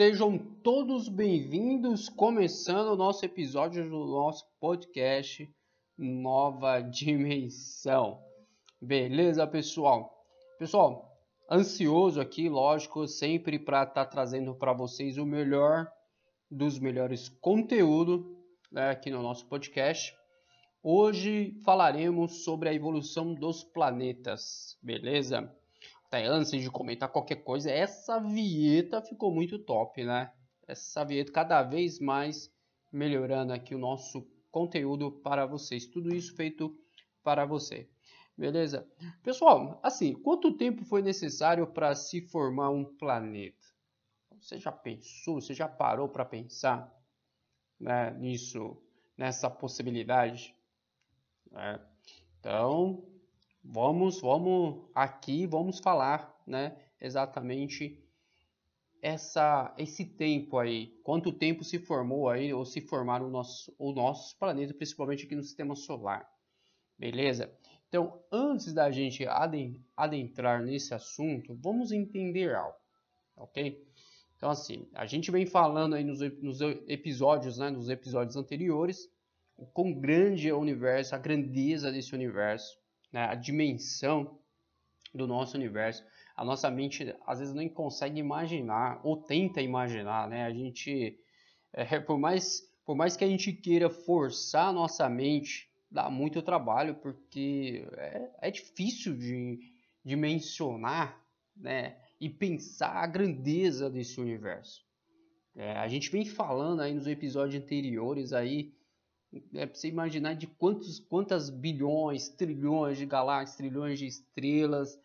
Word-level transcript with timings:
Sejam 0.00 0.38
todos 0.38 1.10
bem-vindos, 1.10 2.08
começando 2.08 2.86
o 2.86 2.96
nosso 2.96 3.22
episódio 3.22 3.84
do 3.84 4.06
nosso 4.06 4.46
podcast 4.58 5.46
Nova 5.98 6.80
Dimensão. 6.80 8.18
Beleza, 8.80 9.46
pessoal? 9.46 10.24
Pessoal, 10.58 11.20
ansioso 11.50 12.18
aqui, 12.18 12.48
lógico, 12.48 13.06
sempre 13.06 13.58
para 13.58 13.82
estar 13.82 14.06
tá 14.06 14.10
trazendo 14.10 14.54
para 14.54 14.72
vocês 14.72 15.18
o 15.18 15.26
melhor 15.26 15.86
dos 16.50 16.78
melhores 16.78 17.28
conteúdos 17.28 18.24
né, 18.72 18.88
aqui 18.88 19.10
no 19.10 19.22
nosso 19.22 19.46
podcast. 19.48 20.16
Hoje 20.82 21.60
falaremos 21.62 22.42
sobre 22.42 22.70
a 22.70 22.74
evolução 22.74 23.34
dos 23.34 23.62
planetas, 23.62 24.78
beleza? 24.82 25.54
Até 26.10 26.26
antes 26.26 26.50
de 26.50 26.68
comentar 26.68 27.08
qualquer 27.08 27.36
coisa, 27.36 27.70
essa 27.70 28.18
vinheta 28.18 29.00
ficou 29.00 29.32
muito 29.32 29.60
top, 29.60 30.02
né? 30.02 30.32
Essa 30.66 31.04
vinheta 31.04 31.30
cada 31.30 31.62
vez 31.62 32.00
mais 32.00 32.52
melhorando 32.92 33.52
aqui 33.52 33.76
o 33.76 33.78
nosso 33.78 34.28
conteúdo 34.50 35.12
para 35.12 35.46
vocês. 35.46 35.86
Tudo 35.86 36.12
isso 36.12 36.34
feito 36.34 36.76
para 37.22 37.46
você. 37.46 37.88
Beleza? 38.36 38.90
Pessoal, 39.22 39.78
assim, 39.84 40.12
quanto 40.14 40.56
tempo 40.56 40.84
foi 40.84 41.00
necessário 41.00 41.64
para 41.68 41.94
se 41.94 42.20
formar 42.20 42.70
um 42.70 42.84
planeta? 42.84 43.68
Você 44.40 44.58
já 44.58 44.72
pensou, 44.72 45.40
você 45.40 45.54
já 45.54 45.68
parou 45.68 46.08
para 46.08 46.24
pensar 46.24 46.92
né, 47.78 48.10
nisso, 48.18 48.82
nessa 49.16 49.48
possibilidade? 49.48 50.56
É. 51.54 51.78
Então, 52.40 53.09
vamos, 53.62 54.20
vamos 54.20 54.88
aqui, 54.94 55.46
vamos 55.46 55.78
falar, 55.78 56.34
né, 56.46 56.76
exatamente 57.00 58.02
essa, 59.02 59.74
esse 59.78 60.04
tempo 60.04 60.58
aí, 60.58 60.98
quanto 61.02 61.32
tempo 61.32 61.64
se 61.64 61.78
formou 61.78 62.28
aí, 62.28 62.52
ou 62.52 62.64
se 62.64 62.80
formaram 62.80 63.26
o 63.26 63.30
nosso, 63.30 63.74
o 63.78 63.92
nosso 63.92 64.38
planeta, 64.38 64.74
principalmente 64.74 65.24
aqui 65.24 65.34
no 65.34 65.42
sistema 65.42 65.74
solar, 65.74 66.28
beleza? 66.98 67.50
Então, 67.88 68.22
antes 68.30 68.72
da 68.72 68.90
gente 68.90 69.24
adentrar 69.96 70.62
nesse 70.62 70.94
assunto, 70.94 71.56
vamos 71.60 71.90
entender 71.90 72.54
algo, 72.54 72.78
ok? 73.36 73.84
Então, 74.36 74.50
assim, 74.50 74.88
a 74.94 75.06
gente 75.06 75.30
vem 75.30 75.44
falando 75.44 75.94
aí 75.94 76.04
nos, 76.04 76.20
nos 76.40 76.60
episódios, 76.86 77.58
né, 77.58 77.68
nos 77.68 77.88
episódios 77.88 78.36
anteriores, 78.36 79.08
o 79.56 79.66
quão 79.66 79.92
grande 79.92 80.48
é 80.48 80.54
o 80.54 80.58
universo, 80.58 81.14
a 81.14 81.18
grandeza 81.18 81.90
desse 81.92 82.14
universo, 82.14 82.79
né, 83.12 83.24
a 83.24 83.34
dimensão 83.34 84.38
do 85.14 85.26
nosso 85.26 85.56
universo. 85.56 86.04
A 86.36 86.44
nossa 86.44 86.70
mente 86.70 87.14
às 87.26 87.38
vezes 87.38 87.54
nem 87.54 87.68
consegue 87.68 88.18
imaginar 88.18 89.00
ou 89.04 89.16
tenta 89.16 89.60
imaginar, 89.60 90.28
né? 90.28 90.44
A 90.44 90.52
gente, 90.52 91.18
é, 91.72 91.98
por 92.00 92.18
mais 92.18 92.70
por 92.90 92.96
mais 92.96 93.16
que 93.16 93.22
a 93.22 93.28
gente 93.28 93.52
queira 93.52 93.88
forçar 93.88 94.66
a 94.66 94.72
nossa 94.72 95.08
mente, 95.08 95.70
dá 95.88 96.10
muito 96.10 96.42
trabalho 96.42 96.96
porque 96.96 97.86
é, 97.92 98.30
é 98.40 98.50
difícil 98.50 99.16
de, 99.16 100.16
mencionar, 100.16 101.24
né? 101.56 101.96
E 102.20 102.28
pensar 102.28 102.96
a 102.96 103.06
grandeza 103.06 103.88
desse 103.88 104.20
universo. 104.20 104.84
É, 105.54 105.76
a 105.76 105.86
gente 105.86 106.10
vem 106.10 106.24
falando 106.24 106.80
aí 106.80 106.92
nos 106.92 107.06
episódios 107.06 107.62
anteriores 107.62 108.32
aí 108.32 108.74
é 109.54 109.66
para 109.66 109.74
você 109.74 109.88
imaginar 109.88 110.34
de 110.34 110.46
quantos, 110.46 110.98
quantas 110.98 111.50
bilhões, 111.50 112.28
trilhões 112.28 112.98
de 112.98 113.06
galáxias, 113.06 113.56
trilhões 113.56 113.98
de 113.98 114.06
estrelas 114.06 114.98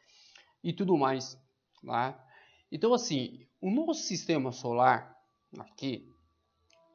e 0.63 0.73
tudo 0.73 0.97
mais. 0.97 1.39
Tá? 1.85 2.19
Então, 2.71 2.93
assim, 2.93 3.45
o 3.61 3.69
nosso 3.69 4.01
sistema 4.03 4.51
solar, 4.51 5.15
aqui, 5.59 6.11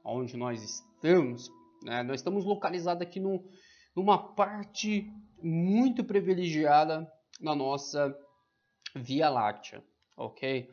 onde 0.05 0.37
nós 0.37 0.63
estamos, 0.63 1.51
né, 1.83 2.03
nós 2.03 2.17
estamos 2.17 2.45
localizados 2.45 3.03
aqui 3.03 3.21
no, 3.21 3.49
numa 3.95 4.19
parte 4.35 5.11
muito 5.43 6.03
privilegiada 6.05 7.11
na 7.41 7.55
nossa 7.55 8.15
Via 8.95 9.29
Láctea, 9.31 9.83
ok? 10.17 10.69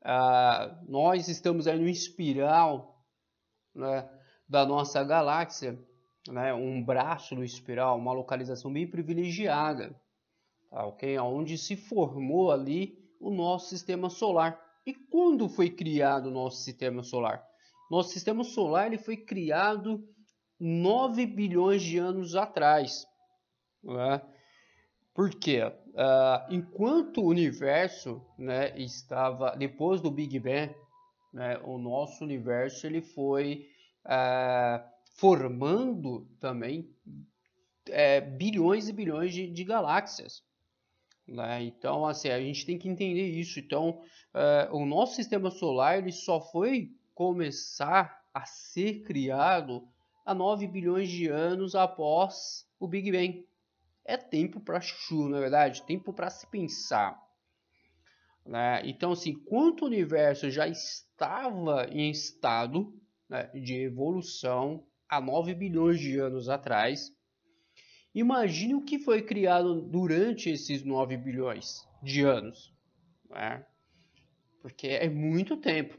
Uh, 0.00 0.90
nós 0.90 1.28
estamos 1.28 1.66
aí 1.66 1.78
no 1.78 1.88
espiral, 1.88 3.04
né? 3.74 4.08
Da 4.52 4.66
nossa 4.66 5.02
galáxia, 5.02 5.78
né, 6.28 6.52
um 6.52 6.84
braço 6.84 7.34
do 7.34 7.42
espiral, 7.42 7.96
uma 7.96 8.12
localização 8.12 8.70
bem 8.70 8.86
privilegiada, 8.86 9.98
tá? 10.70 10.84
Onde 11.22 11.56
se 11.56 11.74
formou 11.74 12.52
ali 12.52 12.98
o 13.18 13.30
nosso 13.30 13.70
sistema 13.70 14.10
solar. 14.10 14.60
E 14.84 14.92
quando 14.92 15.48
foi 15.48 15.70
criado 15.70 16.26
o 16.26 16.30
nosso 16.30 16.58
sistema 16.58 17.02
solar? 17.02 17.42
Nosso 17.90 18.10
sistema 18.10 18.44
solar 18.44 18.88
ele 18.88 18.98
foi 18.98 19.16
criado 19.16 20.06
9 20.60 21.24
bilhões 21.24 21.82
de 21.82 21.96
anos 21.96 22.36
atrás. 22.36 23.06
Né? 23.82 24.20
Por 25.14 25.30
quê? 25.30 25.62
Uh, 25.64 26.54
enquanto 26.54 27.22
o 27.22 27.28
universo 27.28 28.22
né, 28.38 28.78
estava, 28.78 29.56
depois 29.56 30.02
do 30.02 30.10
Big 30.10 30.38
Bang, 30.38 30.74
né, 31.32 31.58
o 31.64 31.78
nosso 31.78 32.22
universo 32.22 32.86
ele 32.86 33.00
foi 33.00 33.71
é, 34.04 34.82
formando 35.14 36.26
também 36.40 36.88
é, 37.88 38.20
bilhões 38.20 38.88
e 38.88 38.92
bilhões 38.92 39.32
de, 39.32 39.48
de 39.48 39.64
galáxias. 39.64 40.42
Né? 41.26 41.64
Então, 41.64 42.06
assim, 42.06 42.28
a 42.28 42.40
gente 42.40 42.66
tem 42.66 42.78
que 42.78 42.88
entender 42.88 43.28
isso. 43.28 43.58
Então, 43.58 44.02
é, 44.34 44.68
o 44.72 44.84
nosso 44.84 45.14
sistema 45.14 45.50
solar 45.50 45.98
ele 45.98 46.12
só 46.12 46.40
foi 46.40 46.90
começar 47.14 48.22
a 48.34 48.44
ser 48.44 49.02
criado 49.02 49.86
há 50.24 50.34
9 50.34 50.66
bilhões 50.66 51.08
de 51.08 51.28
anos 51.28 51.74
após 51.74 52.66
o 52.78 52.88
Big 52.88 53.10
Bang. 53.10 53.46
É 54.04 54.16
tempo 54.16 54.58
para 54.58 54.80
chuva, 54.80 55.28
na 55.28 55.36
é 55.36 55.40
verdade, 55.40 55.82
tempo 55.84 56.12
para 56.12 56.28
se 56.28 56.46
pensar. 56.48 57.20
Né? 58.44 58.82
Então, 58.84 59.12
assim, 59.12 59.30
enquanto 59.30 59.82
o 59.82 59.86
universo 59.86 60.50
já 60.50 60.66
estava 60.66 61.86
em 61.90 62.10
estado 62.10 62.92
né, 63.32 63.46
de 63.54 63.76
evolução 63.76 64.86
há 65.08 65.18
9 65.18 65.54
bilhões 65.54 65.98
de 65.98 66.18
anos 66.18 66.50
atrás. 66.50 67.10
Imagine 68.14 68.74
o 68.74 68.84
que 68.84 68.98
foi 68.98 69.22
criado 69.22 69.80
durante 69.80 70.50
esses 70.50 70.84
9 70.84 71.16
bilhões 71.16 71.88
de 72.02 72.20
anos. 72.20 72.70
Né? 73.30 73.64
Porque 74.60 74.88
é 74.88 75.08
muito 75.08 75.56
tempo. 75.56 75.96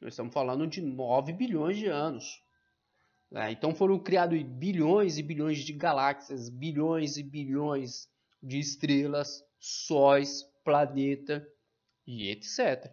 Nós 0.00 0.14
estamos 0.14 0.34
falando 0.34 0.66
de 0.66 0.80
9 0.80 1.32
bilhões 1.32 1.76
de 1.76 1.86
anos. 1.86 2.42
Né? 3.30 3.52
Então 3.52 3.72
foram 3.72 3.96
criados 4.00 4.42
bilhões 4.42 5.18
e 5.18 5.22
bilhões 5.22 5.58
de 5.58 5.72
galáxias, 5.72 6.48
bilhões 6.48 7.16
e 7.16 7.22
bilhões 7.22 8.08
de 8.42 8.58
estrelas, 8.58 9.44
sóis, 9.56 10.42
planeta 10.64 11.46
e 12.04 12.28
etc. 12.28 12.92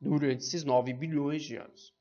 Durante 0.00 0.44
esses 0.44 0.64
9 0.64 0.94
bilhões 0.94 1.42
de 1.42 1.56
anos. 1.56 1.95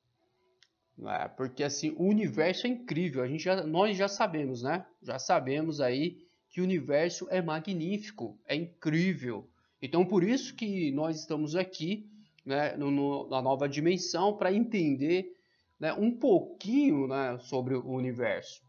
É, 1.03 1.27
porque 1.27 1.63
assim, 1.63 1.93
o 1.97 2.03
universo 2.03 2.67
é 2.67 2.69
incrível, 2.69 3.21
a 3.21 3.27
gente 3.27 3.43
já, 3.43 3.65
nós 3.65 3.97
já 3.97 4.07
sabemos, 4.07 4.63
né? 4.63 4.85
Já 5.01 5.19
sabemos 5.19 5.81
aí 5.81 6.25
que 6.49 6.61
o 6.61 6.63
universo 6.63 7.27
é 7.29 7.41
magnífico, 7.41 8.39
é 8.47 8.55
incrível. 8.55 9.49
Então 9.81 10.05
por 10.05 10.23
isso 10.23 10.55
que 10.55 10.91
nós 10.91 11.19
estamos 11.19 11.55
aqui, 11.55 12.09
né, 12.45 12.77
no, 12.77 12.89
no, 12.89 13.29
na 13.29 13.41
nova 13.41 13.67
dimensão, 13.67 14.37
para 14.37 14.53
entender 14.53 15.35
né, 15.79 15.93
um 15.93 16.11
pouquinho 16.11 17.07
né, 17.07 17.37
sobre 17.39 17.75
o 17.75 17.89
universo. 17.89 18.63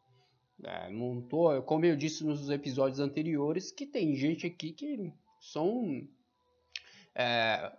É, 0.64 0.90
não 0.90 1.20
tô, 1.22 1.62
como 1.62 1.84
eu 1.84 1.94
disse 1.94 2.24
nos 2.24 2.50
episódios 2.50 2.98
anteriores, 2.98 3.70
que 3.70 3.86
tem 3.86 4.16
gente 4.16 4.46
aqui 4.46 4.72
que 4.72 5.12
são 5.40 6.08
é, 7.14 7.72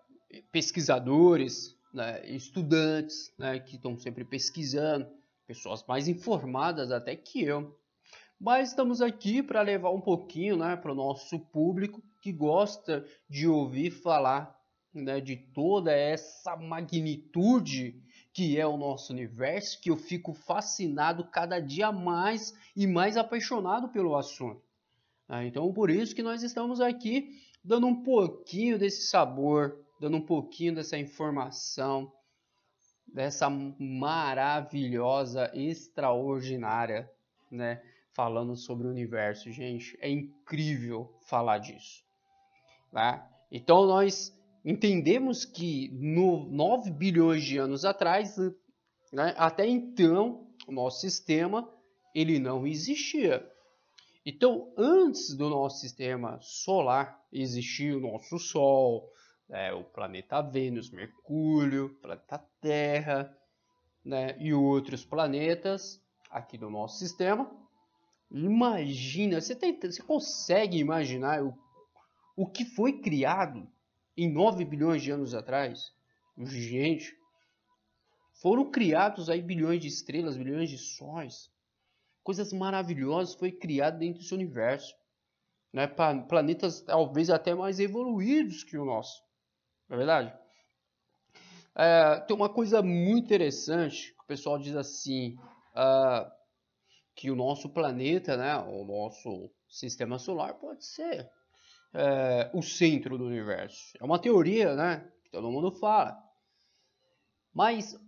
pesquisadores, 0.52 1.77
né, 1.94 2.28
estudantes 2.30 3.34
né, 3.38 3.60
que 3.60 3.76
estão 3.76 3.98
sempre 3.98 4.24
pesquisando, 4.24 5.08
pessoas 5.46 5.84
mais 5.88 6.08
informadas 6.08 6.92
até 6.92 7.16
que 7.16 7.44
eu. 7.44 7.78
Mas 8.40 8.70
estamos 8.70 9.02
aqui 9.02 9.42
para 9.42 9.62
levar 9.62 9.92
um 9.92 10.02
pouquinho 10.02 10.58
né, 10.58 10.76
para 10.76 10.92
o 10.92 10.96
nosso 10.96 11.40
público 11.40 12.04
que 12.22 12.32
gosta 12.32 13.06
de 13.30 13.48
ouvir 13.48 13.92
falar 13.92 14.56
né, 14.94 15.20
de 15.20 15.36
toda 15.36 15.92
essa 15.92 16.56
magnitude 16.56 18.04
que 18.34 18.60
é 18.60 18.68
o 18.68 18.78
nosso 18.78 19.12
universo, 19.12 19.82
que 19.82 19.90
eu 19.90 19.98
fico 19.98 20.32
fascinado 20.32 21.24
cada 21.26 21.60
dia 21.60 21.92
mais 21.92 22.54
e 22.76 22.86
mais 22.86 23.18
apaixonado 23.18 23.90
pelo 23.90 24.16
assunto. 24.16 24.62
Ah, 25.28 25.44
então, 25.44 25.74
por 25.74 25.90
isso 25.90 26.14
que 26.14 26.22
nós 26.22 26.44
estamos 26.44 26.80
aqui 26.80 27.42
dando 27.64 27.88
um 27.88 28.04
pouquinho 28.04 28.78
desse 28.78 29.08
sabor 29.08 29.84
dando 30.00 30.18
um 30.18 30.26
pouquinho 30.26 30.76
dessa 30.76 30.98
informação, 30.98 32.12
dessa 33.08 33.50
maravilhosa, 33.50 35.52
extraordinária, 35.54 37.10
né? 37.52 37.82
Falando 38.14 38.56
sobre 38.56 38.88
o 38.88 38.90
universo, 38.90 39.52
gente, 39.52 39.98
é 40.02 40.10
incrível 40.10 41.14
falar 41.22 41.60
disso, 41.60 42.04
tá? 42.92 43.30
Então 43.52 43.86
nós 43.86 44.36
entendemos 44.66 45.46
que 45.46 45.90
no 45.94 46.46
9 46.50 46.92
bilhões 46.92 47.44
de 47.44 47.58
anos 47.58 47.86
atrás, 47.86 48.36
né, 49.14 49.34
até 49.38 49.68
então, 49.68 50.48
o 50.68 50.72
nosso 50.72 51.00
sistema 51.00 51.72
ele 52.14 52.40
não 52.40 52.66
existia. 52.66 53.48
Então, 54.26 54.74
antes 54.76 55.34
do 55.36 55.50
nosso 55.50 55.80
sistema 55.80 56.40
solar 56.42 57.24
existir 57.32 57.96
o 57.96 58.02
nosso 58.02 58.38
Sol, 58.38 59.10
né, 59.48 59.74
o 59.74 59.84
planeta 59.84 60.42
Vênus, 60.42 60.90
Mercúrio, 60.90 61.90
planeta 62.02 62.44
Terra 62.62 63.36
né, 64.04 64.36
e 64.40 64.54
outros 64.54 65.06
planetas 65.06 66.02
aqui 66.30 66.58
do 66.58 66.70
nosso 66.70 66.98
sistema, 66.98 67.50
imagina, 68.30 69.40
você, 69.40 69.56
tem, 69.56 69.80
você 69.80 70.02
consegue 70.02 70.78
imaginar 70.78 71.44
o, 71.44 71.58
o 72.36 72.46
que 72.46 72.66
foi 72.66 73.00
criado 73.00 73.68
em 74.16 74.32
9 74.32 74.66
bilhões 74.66 75.02
de 75.02 75.12
anos 75.12 75.34
atrás? 75.34 75.94
Gente, 76.38 77.18
foram 78.42 78.70
criados 78.70 79.30
aí 79.30 79.42
bilhões 79.42 79.82
de 79.82 79.88
estrelas, 79.88 80.38
bilhões 80.38 80.70
de 80.70 80.78
sóis 80.78 81.50
coisas 82.28 82.52
maravilhosas 82.52 83.36
foi 83.36 83.54
criado 83.54 84.00
dentro 84.00 84.20
desse 84.20 84.34
universo. 84.34 84.94
Né? 85.72 85.88
Planetas 85.88 86.82
talvez 86.82 87.30
até 87.30 87.56
mais 87.56 87.80
evoluídos 87.80 88.66
que 88.66 88.78
o 88.78 88.84
nosso. 88.84 89.24
Não 89.88 89.96
é 89.96 89.98
verdade? 89.98 90.34
É, 91.76 92.20
tem 92.22 92.36
uma 92.36 92.50
coisa 92.50 92.82
muito 92.82 93.26
interessante 93.26 94.14
que 94.14 94.24
o 94.24 94.28
pessoal 94.28 94.58
diz 94.58 94.76
assim, 94.76 95.36
uh, 95.76 96.30
que 97.16 97.30
o 97.30 97.36
nosso 97.36 97.70
planeta, 97.70 98.36
né, 98.36 98.58
o 98.58 98.84
nosso 98.84 99.52
sistema 99.70 100.18
solar 100.18 100.56
pode 100.56 100.86
ser 100.86 101.30
é, 101.94 102.50
o 102.54 102.62
centro 102.62 103.18
do 103.18 103.26
universo. 103.26 103.94
É 104.00 104.04
uma 104.04 104.20
teoria, 104.20 104.76
né, 104.76 105.12
que 105.24 105.30
todo 105.30 105.52
mundo 105.52 105.72
fala. 105.72 106.18
Mas 107.54 108.00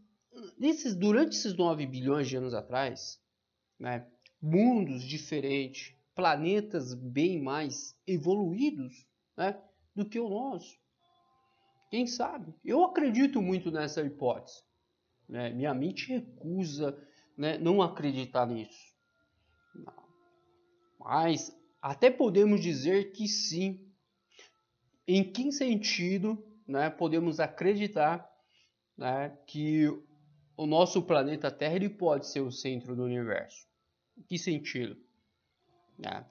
nesses, 0.57 0.95
durante 0.95 1.35
esses 1.35 1.55
9 1.55 1.85
bilhões 1.85 2.27
de 2.27 2.37
anos 2.37 2.53
atrás, 2.53 3.19
né? 3.79 4.07
mundos 4.41 5.03
diferentes, 5.03 5.95
planetas 6.15 6.93
bem 6.93 7.41
mais 7.41 7.95
evoluídos 8.05 9.07
né? 9.37 9.61
do 9.95 10.07
que 10.07 10.19
o 10.19 10.29
nosso. 10.29 10.78
Quem 11.89 12.05
sabe? 12.05 12.53
Eu 12.63 12.83
acredito 12.83 13.41
muito 13.41 13.71
nessa 13.71 14.01
hipótese. 14.01 14.61
Né? 15.27 15.49
Minha 15.51 15.73
mente 15.73 16.07
recusa 16.07 16.97
né, 17.37 17.57
não 17.57 17.81
acreditar 17.81 18.45
nisso. 18.45 18.93
Mas 20.99 21.55
até 21.81 22.11
podemos 22.11 22.61
dizer 22.61 23.11
que 23.11 23.27
sim. 23.27 23.87
Em 25.07 25.23
que 25.23 25.51
sentido 25.51 26.43
né, 26.67 26.89
podemos 26.89 27.39
acreditar 27.39 28.29
né, 28.95 29.35
que 29.47 29.87
o 30.55 30.67
nosso 30.67 31.01
planeta 31.01 31.49
Terra 31.49 31.75
ele 31.75 31.89
pode 31.89 32.27
ser 32.27 32.41
o 32.41 32.51
centro 32.51 32.95
do 32.95 33.03
universo. 33.03 33.65
Em 34.15 34.21
que 34.23 34.37
sentido? 34.37 34.95
É. 36.05 36.23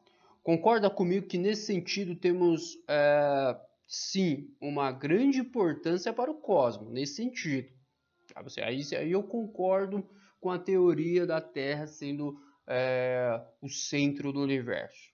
Concorda 0.43 0.89
comigo 0.89 1.27
que 1.27 1.37
nesse 1.37 1.67
sentido 1.67 2.15
temos 2.15 2.79
é, 2.87 3.59
sim 3.89 4.55
uma 4.61 4.93
grande 4.93 5.41
importância 5.41 6.13
para 6.13 6.31
o 6.31 6.41
cosmos, 6.41 6.93
nesse 6.93 7.17
sentido. 7.17 7.69
Tá, 8.33 8.45
aí, 8.63 8.83
eu 9.11 9.23
concordo 9.23 10.09
com 10.39 10.51
a 10.51 10.59
teoria 10.59 11.27
da 11.27 11.41
Terra 11.41 11.87
sendo 11.87 12.39
é, 12.67 13.43
o 13.61 13.69
centro 13.69 14.33
do 14.33 14.41
universo. 14.41 15.13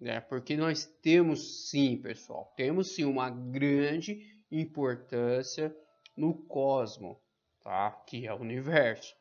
Né? 0.00 0.20
Porque 0.20 0.56
nós 0.56 0.86
temos 1.02 1.68
sim, 1.68 2.00
pessoal, 2.00 2.52
temos 2.56 2.94
sim 2.94 3.04
uma 3.04 3.30
grande 3.30 4.18
importância 4.50 5.74
no 6.16 6.34
cosmos 6.46 7.18
tá? 7.66 7.90
que 8.06 8.26
é 8.26 8.32
o 8.32 8.40
universo. 8.40 9.12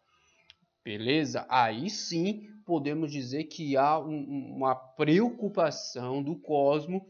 Beleza? 0.84 1.48
Aí 1.50 1.90
sim 1.90 2.48
podemos 2.64 3.12
dizer 3.12 3.46
que 3.46 3.76
há 3.76 3.98
um, 4.00 4.56
uma 4.56 4.76
preocupação 4.76 6.22
do 6.22 6.40
cosmos, 6.40 7.02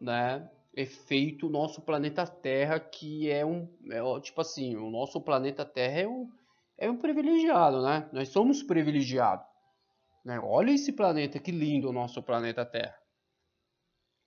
né? 0.00 0.50
Efeito 0.76 1.48
nosso 1.48 1.80
planeta 1.80 2.26
Terra, 2.26 2.78
que 2.78 3.30
é 3.30 3.46
um. 3.46 3.66
É, 3.90 4.20
tipo 4.20 4.40
assim, 4.42 4.76
o 4.76 4.90
nosso 4.90 5.20
planeta 5.22 5.64
Terra 5.64 6.00
é 6.00 6.06
um, 6.06 6.28
é 6.76 6.90
um 6.90 6.98
privilegiado, 6.98 7.82
né? 7.82 8.08
Nós 8.12 8.28
somos 8.28 8.62
privilegiados. 8.62 9.46
Né? 10.24 10.38
Olha 10.40 10.72
esse 10.72 10.92
planeta, 10.92 11.38
que 11.38 11.50
lindo 11.50 11.88
o 11.88 11.92
nosso 11.92 12.22
planeta 12.22 12.66
Terra. 12.66 12.94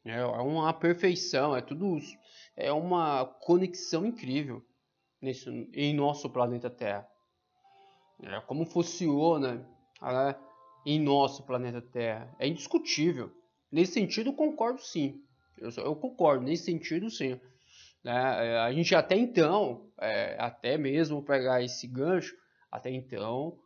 É, 0.06 0.18
é 0.18 0.24
uma 0.24 0.74
perfeição, 0.74 1.56
é 1.56 1.62
tudo. 1.62 2.00
É 2.56 2.72
uma 2.72 3.26
conexão 3.26 4.06
incrível 4.06 4.66
nesse, 5.22 5.50
em 5.74 5.94
nosso 5.94 6.30
planeta 6.30 6.70
Terra. 6.70 7.08
É, 8.24 8.40
como 8.42 8.66
funciona 8.66 9.58
né, 10.02 10.36
em 10.86 11.00
nosso 11.00 11.46
planeta 11.46 11.82
Terra. 11.82 12.34
É 12.40 12.48
indiscutível. 12.48 13.32
Nesse 13.72 13.94
sentido, 13.94 14.34
concordo 14.34 14.82
sim. 14.82 15.22
Eu, 15.60 15.70
eu 15.84 15.96
concordo, 15.96 16.46
nesse 16.46 16.66
sentido, 16.66 17.10
sim. 17.10 17.40
Né? 18.04 18.48
É, 18.48 18.58
a 18.60 18.72
gente 18.72 18.96
até 18.96 19.16
então, 19.16 19.90
é, 20.00 20.36
até 20.40 20.78
mesmo 20.78 21.24
pegar 21.24 21.64
esse 21.64 21.88
gancho, 21.88 22.36
até 22.72 22.90
então, 22.92 23.58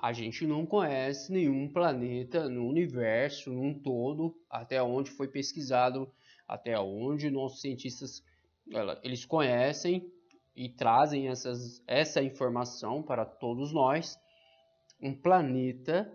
a 0.00 0.12
gente 0.12 0.46
não 0.46 0.66
conhece 0.66 1.32
nenhum 1.32 1.68
planeta 1.68 2.48
no 2.48 2.66
universo, 2.66 3.52
num 3.52 3.74
todo, 3.74 4.34
até 4.50 4.82
onde 4.82 5.10
foi 5.10 5.28
pesquisado, 5.28 6.10
até 6.46 6.78
onde 6.78 7.30
nossos 7.30 7.60
cientistas 7.60 8.22
eles 9.02 9.24
conhecem 9.24 10.10
e 10.54 10.68
trazem 10.68 11.28
essas, 11.28 11.82
essa 11.86 12.22
informação 12.22 13.02
para 13.02 13.24
todos 13.24 13.72
nós, 13.72 14.18
um 15.00 15.14
planeta 15.14 16.10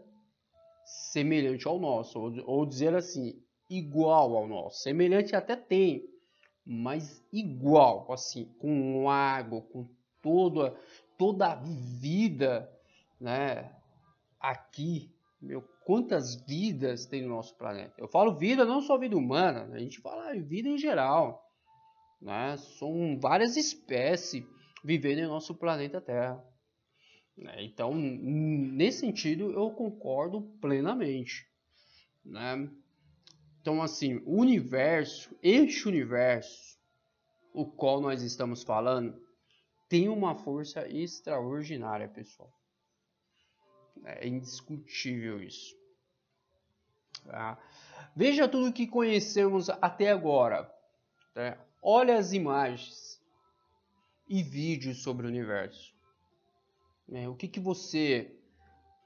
semelhante 0.85 1.67
ao 1.67 1.79
nosso, 1.79 2.19
ou, 2.19 2.33
ou 2.45 2.65
dizer 2.65 2.95
assim, 2.95 3.41
igual 3.69 4.35
ao 4.35 4.47
nosso. 4.47 4.81
Semelhante 4.81 5.35
até 5.35 5.55
tem, 5.55 6.07
mas 6.65 7.23
igual, 7.31 8.11
assim, 8.11 8.45
com 8.59 9.09
água, 9.09 9.61
com 9.61 9.87
toda, 10.21 10.75
toda 11.17 11.51
a 11.51 11.55
vida, 11.55 12.69
né? 13.19 13.73
Aqui, 14.39 15.11
meu, 15.41 15.61
quantas 15.85 16.35
vidas 16.45 17.05
tem 17.05 17.21
no 17.21 17.29
nosso 17.29 17.55
planeta? 17.55 17.93
Eu 17.97 18.07
falo 18.07 18.37
vida, 18.37 18.65
não 18.65 18.81
só 18.81 18.97
vida 18.97 19.17
humana, 19.17 19.69
a 19.73 19.79
gente 19.79 19.99
fala 19.99 20.33
vida 20.33 20.67
em 20.67 20.77
geral. 20.77 21.43
Né? 22.21 22.57
São 22.57 23.19
várias 23.19 23.55
espécies 23.55 24.43
vivendo 24.83 25.19
em 25.19 25.27
nosso 25.27 25.55
planeta 25.55 26.01
Terra. 26.01 26.43
Né? 27.37 27.63
Então, 27.63 27.93
nesse 27.93 28.99
sentido, 28.99 29.51
eu 29.51 29.69
concordo 29.71 30.41
plenamente. 30.59 31.47
Né? 32.25 32.69
Então, 33.67 33.81
assim, 33.81 34.21
o 34.25 34.39
universo, 34.39 35.37
este 35.43 35.89
universo, 35.89 36.79
o 37.53 37.65
qual 37.65 37.99
nós 37.99 38.21
estamos 38.21 38.63
falando, 38.63 39.21
tem 39.89 40.07
uma 40.07 40.35
força 40.35 40.87
extraordinária, 40.87 42.07
pessoal. 42.07 42.49
É 44.05 44.25
indiscutível 44.25 45.43
isso. 45.43 45.75
Tá? 47.25 47.61
Veja 48.15 48.47
tudo 48.47 48.71
que 48.71 48.87
conhecemos 48.87 49.69
até 49.69 50.11
agora. 50.11 50.73
Tá? 51.33 51.61
Olha 51.81 52.17
as 52.17 52.31
imagens 52.31 53.21
e 54.29 54.41
vídeos 54.43 55.03
sobre 55.03 55.25
o 55.25 55.29
universo. 55.29 55.93
É, 57.11 57.27
o 57.27 57.35
que, 57.35 57.49
que 57.49 57.59
você 57.59 58.33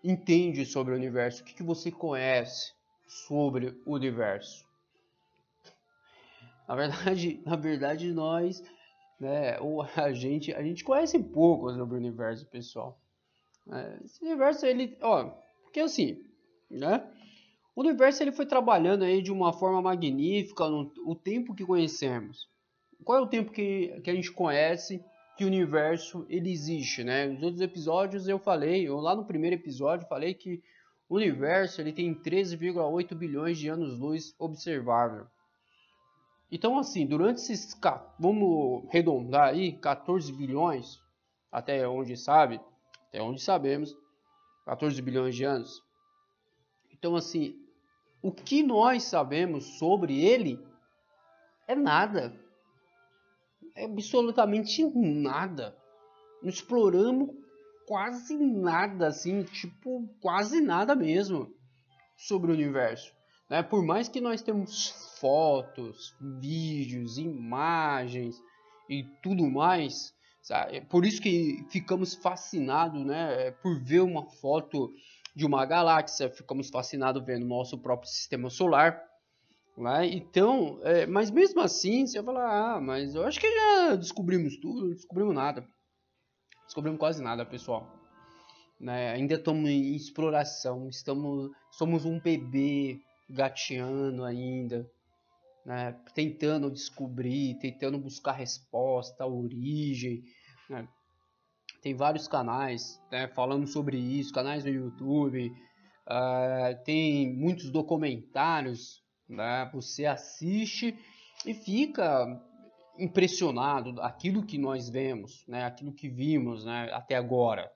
entende 0.03 0.67
sobre 0.67 0.93
o 0.93 0.97
universo? 0.97 1.41
O 1.41 1.45
que, 1.45 1.55
que 1.55 1.63
você 1.63 1.91
conhece 1.91 2.79
sobre 3.11 3.77
o 3.85 3.93
universo? 3.93 4.65
Na 6.67 6.75
verdade, 6.75 7.41
na 7.45 7.55
verdade 7.55 8.11
nós, 8.11 8.63
né, 9.19 9.59
ou 9.59 9.81
a 9.81 10.13
gente, 10.13 10.53
a 10.53 10.63
gente 10.63 10.83
conhece 10.83 11.19
pouco 11.19 11.71
sobre 11.73 11.95
o 11.95 11.97
universo, 11.97 12.45
pessoal. 12.47 12.99
É, 13.69 13.99
esse 14.03 14.23
universo, 14.23 14.65
ele, 14.65 14.97
ó, 15.01 15.25
porque 15.63 15.79
assim, 15.79 16.23
né? 16.69 17.07
O 17.75 17.81
universo 17.81 18.21
ele 18.21 18.31
foi 18.31 18.45
trabalhando 18.45 19.03
aí 19.03 19.21
de 19.21 19.31
uma 19.31 19.53
forma 19.53 19.81
magnífica 19.81 20.67
no 20.67 20.91
o 21.05 21.15
tempo 21.15 21.55
que 21.55 21.65
conhecemos 21.65 22.51
qual 23.03 23.19
é 23.19 23.21
o 23.21 23.27
tempo 23.27 23.51
que, 23.51 23.99
que 24.03 24.09
a 24.09 24.13
gente 24.13 24.31
conhece 24.31 25.03
que 25.37 25.43
o 25.43 25.47
universo 25.47 26.25
ele 26.29 26.51
existe, 26.51 27.03
né? 27.03 27.25
Nos 27.27 27.43
outros 27.43 27.61
episódios 27.61 28.27
eu 28.27 28.37
falei, 28.37 28.87
eu 28.87 28.97
lá 28.97 29.15
no 29.15 29.25
primeiro 29.25 29.55
episódio 29.55 30.07
falei 30.07 30.33
que 30.33 30.61
o 31.11 31.15
universo 31.17 31.81
ele 31.81 31.91
tem 31.91 32.15
13,8 32.15 33.13
bilhões 33.13 33.57
de 33.57 33.67
anos-luz 33.67 34.33
observável. 34.39 35.27
Então 36.49 36.79
assim, 36.79 37.05
durante 37.05 37.41
esses, 37.41 37.77
vamos 38.17 38.87
arredondar 38.87 39.49
aí, 39.49 39.73
14 39.73 40.31
bilhões, 40.31 41.01
até 41.51 41.85
onde 41.85 42.15
sabe, 42.15 42.61
até 43.09 43.21
onde 43.21 43.41
sabemos, 43.41 43.93
14 44.65 45.01
bilhões 45.01 45.35
de 45.35 45.43
anos. 45.43 45.83
Então 46.89 47.17
assim, 47.17 47.59
o 48.21 48.31
que 48.31 48.63
nós 48.63 49.03
sabemos 49.03 49.77
sobre 49.77 50.23
ele 50.23 50.65
é 51.67 51.75
nada 51.75 52.39
absolutamente 53.75 54.83
nada. 54.95 55.75
Não 56.41 56.49
exploramos 56.49 57.35
quase 57.91 58.37
nada, 58.37 59.07
assim, 59.07 59.43
tipo, 59.43 60.07
quase 60.21 60.61
nada 60.61 60.95
mesmo 60.95 61.53
sobre 62.15 62.49
o 62.49 62.53
universo. 62.53 63.13
Né? 63.49 63.61
Por 63.61 63.83
mais 63.83 64.07
que 64.07 64.21
nós 64.21 64.41
temos 64.41 65.17
fotos, 65.19 66.15
vídeos, 66.39 67.17
imagens 67.17 68.41
e 68.89 69.03
tudo 69.21 69.45
mais, 69.45 70.13
sabe? 70.41 70.79
por 70.85 71.05
isso 71.05 71.21
que 71.21 71.65
ficamos 71.69 72.15
fascinados 72.15 73.05
né? 73.05 73.51
por 73.61 73.83
ver 73.83 73.99
uma 73.99 74.25
foto 74.25 74.89
de 75.35 75.45
uma 75.45 75.65
galáxia, 75.65 76.29
ficamos 76.29 76.69
fascinados 76.69 77.21
vendo 77.25 77.45
nosso 77.45 77.77
próprio 77.77 78.09
sistema 78.09 78.49
solar. 78.49 79.03
Né? 79.77 80.07
Então, 80.07 80.79
é, 80.83 81.05
mas 81.05 81.29
mesmo 81.29 81.59
assim, 81.59 82.07
você 82.07 82.21
vai 82.21 82.35
falar, 82.35 82.77
ah, 82.77 82.79
mas 82.79 83.15
eu 83.15 83.25
acho 83.25 83.37
que 83.37 83.53
já 83.53 83.95
descobrimos 83.97 84.55
tudo, 84.61 84.83
não 84.83 84.91
descobrimos 84.91 85.35
nada. 85.35 85.67
Descobrimos 86.71 86.99
quase 86.99 87.21
nada, 87.21 87.45
pessoal. 87.45 87.85
Né? 88.79 89.11
Ainda 89.11 89.35
estamos 89.35 89.69
em 89.69 89.93
exploração, 89.93 90.87
estamos, 90.87 91.51
somos 91.69 92.05
um 92.05 92.17
bebê 92.17 92.97
gateando 93.29 94.23
ainda, 94.23 94.89
né? 95.65 95.93
tentando 96.15 96.71
descobrir, 96.71 97.59
tentando 97.59 97.97
buscar 97.97 98.31
resposta, 98.31 99.25
origem. 99.25 100.23
Né? 100.69 100.87
Tem 101.81 101.93
vários 101.93 102.25
canais 102.29 102.97
né, 103.11 103.27
falando 103.27 103.67
sobre 103.67 103.97
isso, 103.97 104.31
canais 104.31 104.63
no 104.63 104.71
YouTube, 104.71 105.51
uh, 106.07 106.83
tem 106.85 107.35
muitos 107.35 107.69
documentários, 107.69 109.03
né? 109.27 109.69
você 109.73 110.05
assiste 110.05 110.97
e 111.45 111.53
fica 111.53 112.25
impressionado 113.01 113.99
aquilo 114.01 114.45
que 114.45 114.57
nós 114.57 114.89
vemos, 114.89 115.45
né? 115.47 115.65
aquilo 115.65 115.93
que 115.93 116.07
vimos 116.07 116.63
né? 116.63 116.89
até 116.93 117.15
agora. 117.15 117.71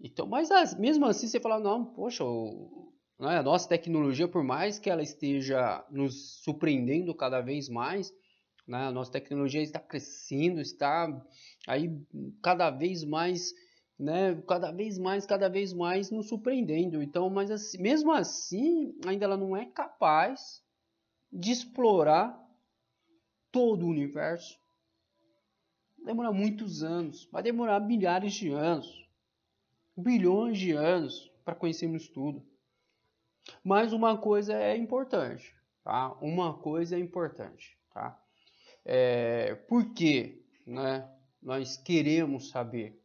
Então, 0.00 0.26
mas 0.26 0.48
mesmo 0.78 1.06
assim 1.06 1.28
você 1.28 1.38
fala, 1.38 1.60
não, 1.60 1.84
poxa, 1.84 2.24
né, 3.20 3.38
a 3.38 3.42
nossa 3.42 3.68
tecnologia, 3.68 4.26
por 4.26 4.42
mais 4.42 4.78
que 4.78 4.90
ela 4.90 5.02
esteja 5.02 5.84
nos 5.88 6.42
surpreendendo 6.42 7.14
cada 7.14 7.40
vez 7.40 7.68
mais, 7.68 8.12
né, 8.66 8.86
a 8.86 8.90
nossa 8.90 9.12
tecnologia 9.12 9.62
está 9.62 9.78
crescendo, 9.78 10.60
está 10.60 11.08
aí 11.68 11.88
cada 12.42 12.68
vez 12.68 13.04
mais, 13.04 13.54
né, 13.96 14.34
cada 14.48 14.72
vez 14.72 14.98
mais, 14.98 15.24
cada 15.24 15.48
vez 15.48 15.72
mais 15.72 16.10
nos 16.10 16.28
surpreendendo. 16.28 17.00
Então, 17.00 17.30
mas 17.30 17.48
assim, 17.48 17.80
mesmo 17.80 18.10
assim, 18.10 18.92
ainda 19.06 19.24
ela 19.24 19.36
não 19.36 19.56
é 19.56 19.66
capaz 19.66 20.60
de 21.32 21.52
explorar 21.52 22.41
todo 23.52 23.86
o 23.86 23.90
universo. 23.90 24.58
Vai 25.98 26.06
demorar 26.06 26.32
muitos 26.32 26.82
anos, 26.82 27.28
vai 27.30 27.42
demorar 27.42 27.78
milhares 27.78 28.32
de 28.32 28.50
anos 28.50 29.02
bilhões 29.96 30.58
de 30.58 30.72
anos 30.72 31.30
para 31.44 31.54
conhecermos 31.54 32.08
tudo. 32.08 32.42
Mas 33.62 33.92
uma 33.92 34.16
coisa 34.16 34.54
é 34.54 34.76
importante, 34.76 35.54
tá? 35.82 36.12
Uma 36.20 36.54
coisa 36.54 36.96
é 36.96 36.98
importante, 36.98 37.76
tá? 37.92 38.18
É, 38.84 39.54
por 39.54 39.92
que, 39.92 40.44
né? 40.66 41.08
Nós 41.42 41.76
queremos 41.76 42.50
saber, 42.50 43.00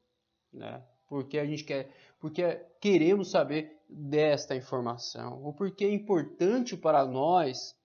né? 0.53 0.83
Porque 1.07 1.39
a 1.39 1.45
gente 1.45 1.63
quer, 1.63 1.91
porque 2.19 2.43
queremos 2.79 3.31
saber 3.31 3.81
desta 3.89 4.55
informação, 4.55 5.43
ou 5.43 5.53
porque 5.53 5.85
é 5.85 5.91
importante 5.91 6.77
para 6.77 7.05
nós, 7.05 7.75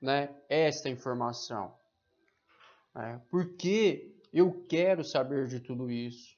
né? 0.00 0.34
Esta 0.48 0.88
informação, 0.88 1.74
é, 2.98 3.20
porque 3.30 4.12
eu 4.32 4.64
quero 4.68 5.04
saber 5.04 5.46
de 5.46 5.60
tudo 5.60 5.90
isso. 5.90 6.36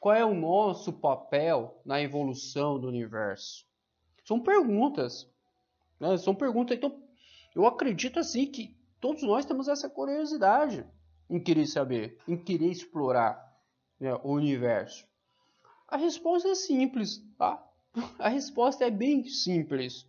Qual 0.00 0.14
é 0.14 0.24
o 0.24 0.34
nosso 0.34 0.92
papel 0.92 1.80
na 1.84 2.00
evolução 2.00 2.78
do 2.78 2.88
universo? 2.88 3.64
São 4.24 4.40
perguntas. 4.40 5.30
Né? 6.00 6.16
São 6.18 6.34
perguntas. 6.34 6.76
Então, 6.76 7.00
eu 7.54 7.66
acredito 7.66 8.18
assim 8.18 8.46
que 8.46 8.76
todos 9.00 9.22
nós 9.22 9.46
temos 9.46 9.68
essa 9.68 9.88
curiosidade 9.88 10.84
em 11.30 11.40
querer 11.40 11.66
saber, 11.66 12.18
em 12.26 12.36
querer 12.36 12.70
explorar 12.70 13.56
né, 13.98 14.14
o 14.22 14.32
universo. 14.32 15.06
A 15.88 15.96
resposta 15.96 16.48
é 16.48 16.54
simples, 16.54 17.24
tá? 17.38 17.64
A 18.18 18.28
resposta 18.28 18.84
é 18.84 18.90
bem 18.90 19.24
simples, 19.28 20.06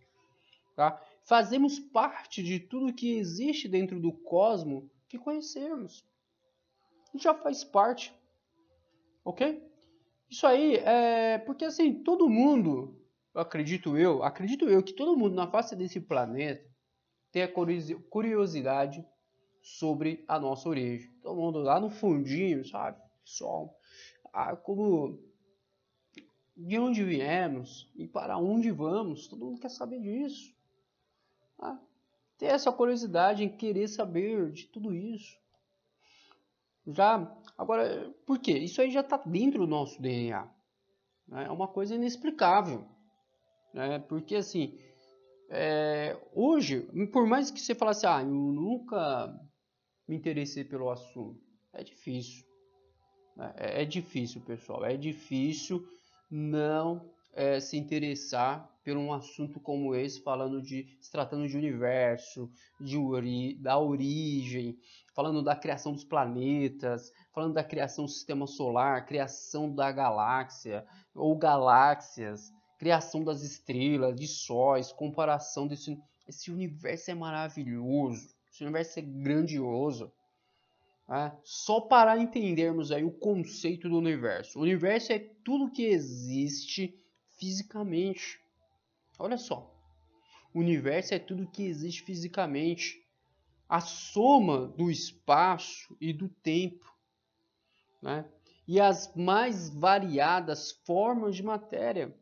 tá? 0.74 1.00
Fazemos 1.24 1.78
parte 1.78 2.42
de 2.42 2.58
tudo 2.58 2.92
que 2.92 3.16
existe 3.16 3.68
dentro 3.68 4.00
do 4.00 4.12
cosmo 4.12 4.90
que 5.08 5.18
conhecemos. 5.18 6.04
Já 7.14 7.34
faz 7.34 7.64
parte, 7.64 8.14
ok? 9.24 9.66
Isso 10.28 10.46
aí 10.46 10.76
é 10.76 11.38
porque 11.38 11.64
assim, 11.64 12.02
todo 12.02 12.28
mundo, 12.28 13.02
acredito 13.34 13.96
eu, 13.96 14.22
acredito 14.22 14.68
eu 14.68 14.82
que 14.82 14.92
todo 14.92 15.16
mundo 15.16 15.34
na 15.34 15.50
face 15.50 15.74
desse 15.74 16.00
planeta 16.00 16.68
tem 17.32 17.42
a 17.42 17.52
curiosidade 18.10 19.04
sobre 19.62 20.24
a 20.28 20.38
nossa 20.38 20.68
origem. 20.68 21.10
Todo 21.22 21.40
mundo 21.40 21.58
lá 21.60 21.80
no 21.80 21.90
fundinho, 21.90 22.64
sabe? 22.64 23.00
Só 23.24 23.74
ah, 24.32 24.54
como 24.56 25.18
de 26.56 26.78
onde 26.78 27.04
viemos 27.04 27.90
e 27.94 28.06
para 28.06 28.36
onde 28.36 28.70
vamos, 28.70 29.28
todo 29.28 29.44
mundo 29.44 29.60
quer 29.60 29.70
saber 29.70 30.00
disso. 30.00 30.54
Ah, 31.58 31.78
ter 32.38 32.46
essa 32.46 32.72
curiosidade 32.72 33.44
em 33.44 33.48
querer 33.48 33.88
saber 33.88 34.52
de 34.52 34.66
tudo 34.66 34.94
isso. 34.94 35.36
Já, 36.86 37.36
agora, 37.58 38.14
por 38.24 38.38
quê? 38.38 38.52
Isso 38.52 38.80
aí 38.80 38.90
já 38.90 39.00
está 39.00 39.18
dentro 39.18 39.60
do 39.60 39.66
nosso 39.66 40.00
DNA. 40.00 40.48
Né? 41.26 41.44
É 41.44 41.50
uma 41.50 41.68
coisa 41.68 41.96
inexplicável. 41.96 42.88
Né? 43.74 43.98
Porque, 43.98 44.36
assim, 44.36 44.78
é, 45.50 46.16
hoje, 46.32 46.88
por 47.12 47.26
mais 47.26 47.50
que 47.50 47.60
você 47.60 47.74
falasse, 47.74 48.06
ah, 48.06 48.22
eu 48.22 48.28
nunca 48.28 49.34
me 50.06 50.16
interessei 50.16 50.64
pelo 50.64 50.90
assunto, 50.90 51.42
é 51.72 51.82
difícil. 51.82 52.46
Né? 53.36 53.52
É, 53.56 53.82
é 53.82 53.84
difícil, 53.84 54.40
pessoal. 54.42 54.84
É 54.84 54.96
difícil 54.96 55.86
não 56.30 57.10
é, 57.34 57.60
se 57.60 57.76
interessar 57.76 58.68
por 58.88 58.96
um 58.96 59.12
assunto 59.12 59.60
como 59.60 59.94
esse, 59.94 60.22
falando 60.22 60.62
de 60.62 60.96
se 60.98 61.10
tratando 61.10 61.46
de 61.46 61.56
universo, 61.58 62.50
de 62.80 62.96
ori, 62.96 63.54
da 63.56 63.78
origem, 63.78 64.78
falando 65.14 65.42
da 65.42 65.54
criação 65.54 65.92
dos 65.92 66.04
planetas, 66.04 67.12
falando 67.34 67.52
da 67.52 67.62
criação 67.62 68.06
do 68.06 68.10
sistema 68.10 68.46
solar, 68.46 69.04
criação 69.04 69.74
da 69.74 69.92
galáxia 69.92 70.86
ou 71.14 71.36
galáxias, 71.36 72.50
criação 72.78 73.22
das 73.22 73.42
estrelas, 73.42 74.16
de 74.16 74.26
sóis, 74.26 74.90
comparação 74.90 75.66
desse 75.66 75.98
esse 76.26 76.50
universo 76.50 77.10
é 77.10 77.14
maravilhoso, 77.14 78.34
esse 78.50 78.62
universo 78.62 78.98
é 78.98 79.02
grandioso. 79.02 80.10
Né? 81.06 81.36
Só 81.42 81.80
para 81.80 82.18
entendermos 82.18 82.90
aí 82.90 83.04
o 83.04 83.10
conceito 83.10 83.88
do 83.88 83.96
universo. 83.96 84.58
O 84.58 84.62
universo 84.62 85.12
é 85.12 85.18
tudo 85.18 85.70
que 85.70 85.84
existe 85.84 86.98
fisicamente. 87.38 88.38
Olha 89.18 89.36
só. 89.36 89.74
O 90.54 90.60
universo 90.60 91.14
é 91.14 91.18
tudo 91.18 91.50
que 91.50 91.64
existe 91.64 92.02
fisicamente. 92.02 93.04
A 93.68 93.80
soma 93.80 94.68
do 94.68 94.90
espaço 94.90 95.96
e 96.00 96.12
do 96.12 96.28
tempo. 96.28 96.86
Né? 98.00 98.30
E 98.66 98.80
as 98.80 99.14
mais 99.14 99.68
variadas 99.68 100.72
formas 100.86 101.34
de 101.34 101.42
matéria, 101.42 102.14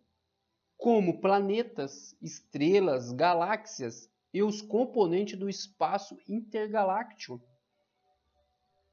como 0.76 1.20
planetas, 1.20 2.16
estrelas, 2.20 3.12
galáxias 3.12 4.10
e 4.32 4.42
os 4.42 4.62
componentes 4.62 5.38
do 5.38 5.48
espaço 5.48 6.18
intergaláctico. 6.28 7.40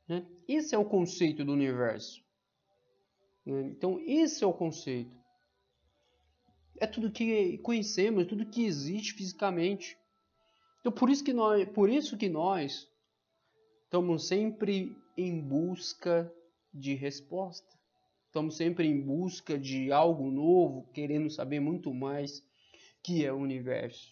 Né? 0.07 0.25
Esse 0.47 0.75
é 0.75 0.77
o 0.77 0.85
conceito 0.85 1.43
do 1.43 1.53
universo. 1.53 2.23
Né? 3.45 3.61
Então, 3.61 3.99
esse 4.05 4.43
é 4.43 4.47
o 4.47 4.53
conceito 4.53 5.22
é 6.83 6.87
tudo 6.87 7.09
que 7.09 7.57
conhecemos, 7.59 8.27
tudo 8.27 8.45
que 8.45 8.65
existe 8.65 9.13
fisicamente. 9.13 9.97
Então 10.81 10.91
por 10.91 11.09
isso 11.09 11.23
que 11.23 11.31
nós, 11.31 11.67
por 11.69 11.89
isso 11.89 12.17
que 12.17 12.27
nós 12.27 12.89
estamos 13.85 14.27
sempre 14.27 14.95
em 15.17 15.39
busca 15.39 16.31
de 16.73 16.93
resposta. 16.93 17.67
Estamos 18.25 18.57
sempre 18.57 18.87
em 18.87 18.99
busca 18.99 19.57
de 19.57 19.91
algo 19.91 20.29
novo, 20.29 20.89
querendo 20.91 21.29
saber 21.29 21.59
muito 21.59 21.93
mais 21.93 22.43
que 23.01 23.23
é 23.25 23.31
o 23.31 23.37
universo. 23.37 24.11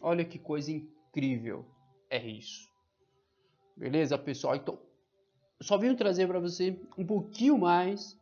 Olha 0.00 0.24
que 0.24 0.38
coisa 0.38 0.70
incrível 0.70 1.64
é 2.10 2.24
isso. 2.24 2.68
Beleza, 3.76 4.16
pessoal? 4.18 4.54
Então, 4.54 4.78
só 5.60 5.76
venho 5.76 5.96
trazer 5.96 6.28
para 6.28 6.38
você 6.38 6.78
um 6.96 7.06
pouquinho 7.06 7.58
mais 7.58 8.16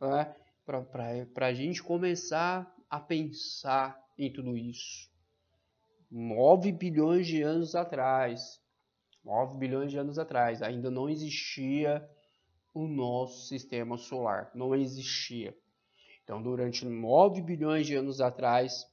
né, 0.00 0.34
para 0.64 1.46
a 1.46 1.52
gente 1.52 1.82
começar 1.82 2.72
a 2.92 3.00
pensar 3.00 3.98
em 4.18 4.30
tudo 4.30 4.54
isso. 4.54 5.10
9 6.10 6.70
bilhões 6.72 7.26
de 7.26 7.40
anos 7.40 7.74
atrás, 7.74 8.60
9 9.24 9.56
bilhões 9.56 9.90
de 9.90 9.96
anos 9.96 10.18
atrás. 10.18 10.60
Ainda 10.60 10.90
não 10.90 11.08
existia 11.08 12.06
o 12.74 12.86
nosso 12.86 13.46
sistema 13.48 13.96
solar, 13.96 14.50
não 14.54 14.74
existia. 14.74 15.56
Então, 16.22 16.42
durante 16.42 16.84
9 16.84 17.40
bilhões 17.40 17.86
de 17.86 17.94
anos 17.94 18.20
atrás, 18.20 18.86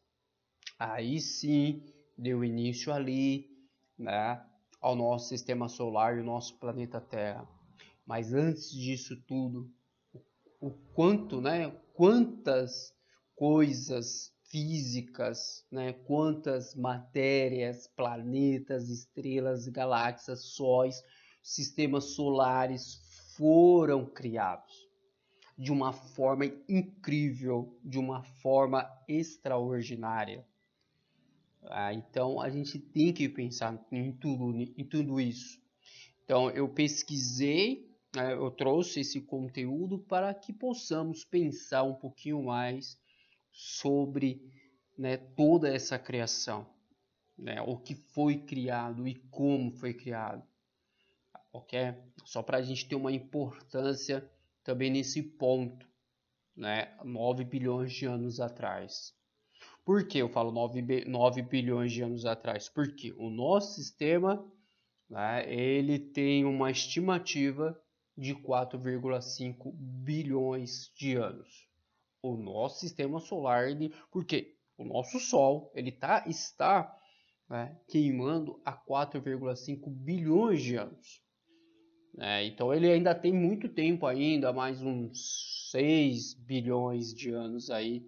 aí 0.80 1.20
sim 1.20 1.84
deu 2.18 2.42
início 2.42 2.94
ali, 2.94 3.50
né, 3.98 4.42
ao 4.80 4.96
nosso 4.96 5.28
sistema 5.28 5.68
solar 5.68 6.16
e 6.16 6.22
o 6.22 6.26
nosso 6.26 6.58
planeta 6.58 7.02
Terra. 7.02 7.46
Mas 8.06 8.34
antes 8.34 8.72
disso 8.72 9.22
tudo, 9.28 9.70
o 10.62 10.72
quanto, 10.94 11.42
né, 11.42 11.70
quantas 11.94 12.98
coisas 13.40 14.34
físicas, 14.52 15.66
né, 15.72 15.94
quantas 15.94 16.76
matérias, 16.76 17.88
planetas, 17.88 18.90
estrelas, 18.90 19.66
galáxias, 19.70 20.44
sóis, 20.44 21.02
sistemas 21.42 22.16
solares 22.16 23.00
foram 23.38 24.06
criados 24.06 24.90
de 25.58 25.72
uma 25.72 25.94
forma 25.94 26.48
incrível, 26.68 27.80
de 27.82 27.98
uma 27.98 28.24
forma 28.24 28.86
extraordinária. 29.08 30.46
Ah, 31.64 31.94
então 31.94 32.42
a 32.42 32.50
gente 32.50 32.78
tem 32.78 33.14
que 33.14 33.30
pensar 33.30 33.82
em 33.90 34.12
tudo, 34.12 34.52
em 34.60 34.84
tudo 34.84 35.18
isso. 35.18 35.62
Então 36.26 36.50
eu 36.50 36.68
pesquisei, 36.68 37.90
né, 38.14 38.34
eu 38.34 38.52
trouxe 38.52 39.00
esse 39.00 39.22
conteúdo 39.22 39.98
para 39.98 40.34
que 40.34 40.52
possamos 40.52 41.24
pensar 41.24 41.84
um 41.84 41.96
pouquinho 41.96 42.44
mais 42.44 43.00
sobre 43.52 44.42
né, 44.98 45.18
toda 45.18 45.74
essa 45.74 45.98
criação, 45.98 46.68
né, 47.38 47.62
o 47.62 47.78
que 47.78 47.96
foi 47.96 48.38
criado 48.38 49.08
e 49.08 49.16
como 49.32 49.72
foi 49.72 49.94
criado, 49.94 50.44
ok? 51.54 51.96
Só 52.26 52.44
para 52.44 52.58
a 52.58 52.62
gente 52.62 52.88
ter 52.88 52.96
uma 52.96 53.12
importância 53.12 54.30
também 54.64 54.92
nesse 54.92 55.24
ponto, 55.24 55.88
né? 56.56 56.94
9 57.04 57.44
bilhões 57.44 57.94
de 57.94 58.06
anos 58.06 58.40
atrás. 58.40 59.16
Por 59.86 60.08
que 60.08 60.20
eu 60.20 60.30
falo 60.30 60.52
9, 60.52 61.06
9 61.06 61.42
bilhões 61.42 61.92
de 61.92 62.04
anos 62.04 62.26
atrás? 62.26 62.70
Porque 62.70 63.14
o 63.18 63.30
nosso 63.30 63.74
sistema 63.76 64.46
né, 65.10 65.52
ele 65.52 65.98
tem 65.98 66.46
uma 66.46 66.70
estimativa 66.70 67.80
de 68.16 68.36
4,5 68.36 69.72
bilhões 69.74 70.92
de 70.96 71.16
anos. 71.16 71.69
O 72.22 72.36
nosso 72.36 72.80
sistema 72.80 73.20
solar, 73.20 73.68
porque 74.12 74.56
o 74.78 74.84
nosso 74.84 75.20
Sol 75.20 75.72
ele 75.74 75.92
tá, 75.92 76.24
está 76.28 76.98
né, 77.50 77.78
queimando 77.88 78.62
há 78.64 78.74
4,5 78.74 79.90
bilhões 79.90 80.62
de 80.62 80.76
anos. 80.76 81.22
É, 82.18 82.46
então 82.46 82.74
ele 82.74 82.92
ainda 82.92 83.16
tem 83.16 83.32
muito 83.32 83.70
tempo 83.70 84.06
ainda, 84.06 84.52
mais 84.52 84.82
uns 84.82 85.70
6 85.72 86.34
bilhões 86.34 87.14
de 87.14 87.32
anos 87.32 87.70
aí 87.70 88.06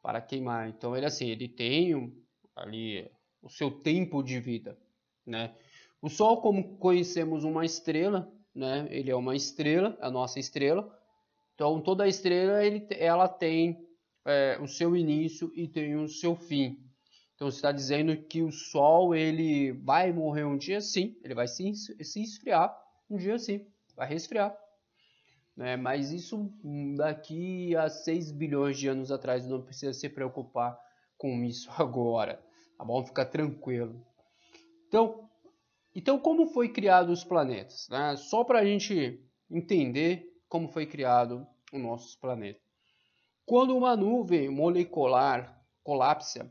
para 0.00 0.20
queimar. 0.20 0.68
Então 0.68 0.96
ele 0.96 1.06
assim, 1.06 1.28
ele 1.28 1.48
tem 1.48 2.12
ali 2.56 3.10
o 3.42 3.48
seu 3.48 3.70
tempo 3.70 4.22
de 4.22 4.40
vida, 4.40 4.78
né? 5.26 5.54
O 6.00 6.08
Sol, 6.08 6.40
como 6.40 6.78
conhecemos 6.78 7.44
uma 7.44 7.64
estrela, 7.64 8.32
né? 8.54 8.86
Ele 8.90 9.10
é 9.10 9.16
uma 9.16 9.34
estrela, 9.34 9.96
a 10.00 10.10
nossa 10.10 10.38
estrela. 10.38 10.97
Então 11.58 11.80
toda 11.80 12.06
estrela 12.06 12.64
ele, 12.64 12.86
ela 12.92 13.26
tem 13.26 13.84
é, 14.24 14.56
o 14.62 14.68
seu 14.68 14.94
início 14.94 15.50
e 15.56 15.66
tem 15.66 15.96
o 15.96 16.06
seu 16.06 16.36
fim. 16.36 16.78
Então 17.34 17.48
está 17.48 17.72
dizendo 17.72 18.16
que 18.16 18.42
o 18.42 18.52
Sol 18.52 19.12
ele 19.12 19.72
vai 19.72 20.12
morrer 20.12 20.44
um 20.44 20.56
dia, 20.56 20.80
sim, 20.80 21.16
ele 21.20 21.34
vai 21.34 21.48
se, 21.48 21.74
se 21.74 22.22
esfriar 22.22 22.72
um 23.10 23.16
dia 23.16 23.36
sim, 23.40 23.66
vai 23.96 24.08
resfriar. 24.08 24.56
Né? 25.56 25.76
Mas 25.76 26.12
isso 26.12 26.48
daqui 26.96 27.74
a 27.74 27.88
6 27.88 28.30
bilhões 28.30 28.78
de 28.78 28.86
anos 28.86 29.10
atrás 29.10 29.44
não 29.44 29.60
precisa 29.60 29.92
se 29.92 30.08
preocupar 30.08 30.78
com 31.16 31.42
isso 31.42 31.68
agora. 31.76 32.40
Tá 32.76 32.84
bom? 32.84 33.04
Fica 33.04 33.26
tranquilo. 33.26 34.00
Então, 34.86 35.28
então 35.92 36.20
como 36.20 36.46
foi 36.46 36.68
criado 36.68 37.10
os 37.10 37.24
planetas? 37.24 37.88
Né? 37.90 38.14
Só 38.16 38.44
para 38.44 38.60
a 38.60 38.64
gente 38.64 39.20
entender 39.50 40.27
como 40.48 40.68
foi 40.68 40.86
criado 40.86 41.46
o 41.72 41.78
nosso 41.78 42.18
planeta. 42.18 42.60
Quando 43.44 43.76
uma 43.76 43.96
nuvem 43.96 44.48
molecular 44.48 45.62
colapsa 45.82 46.50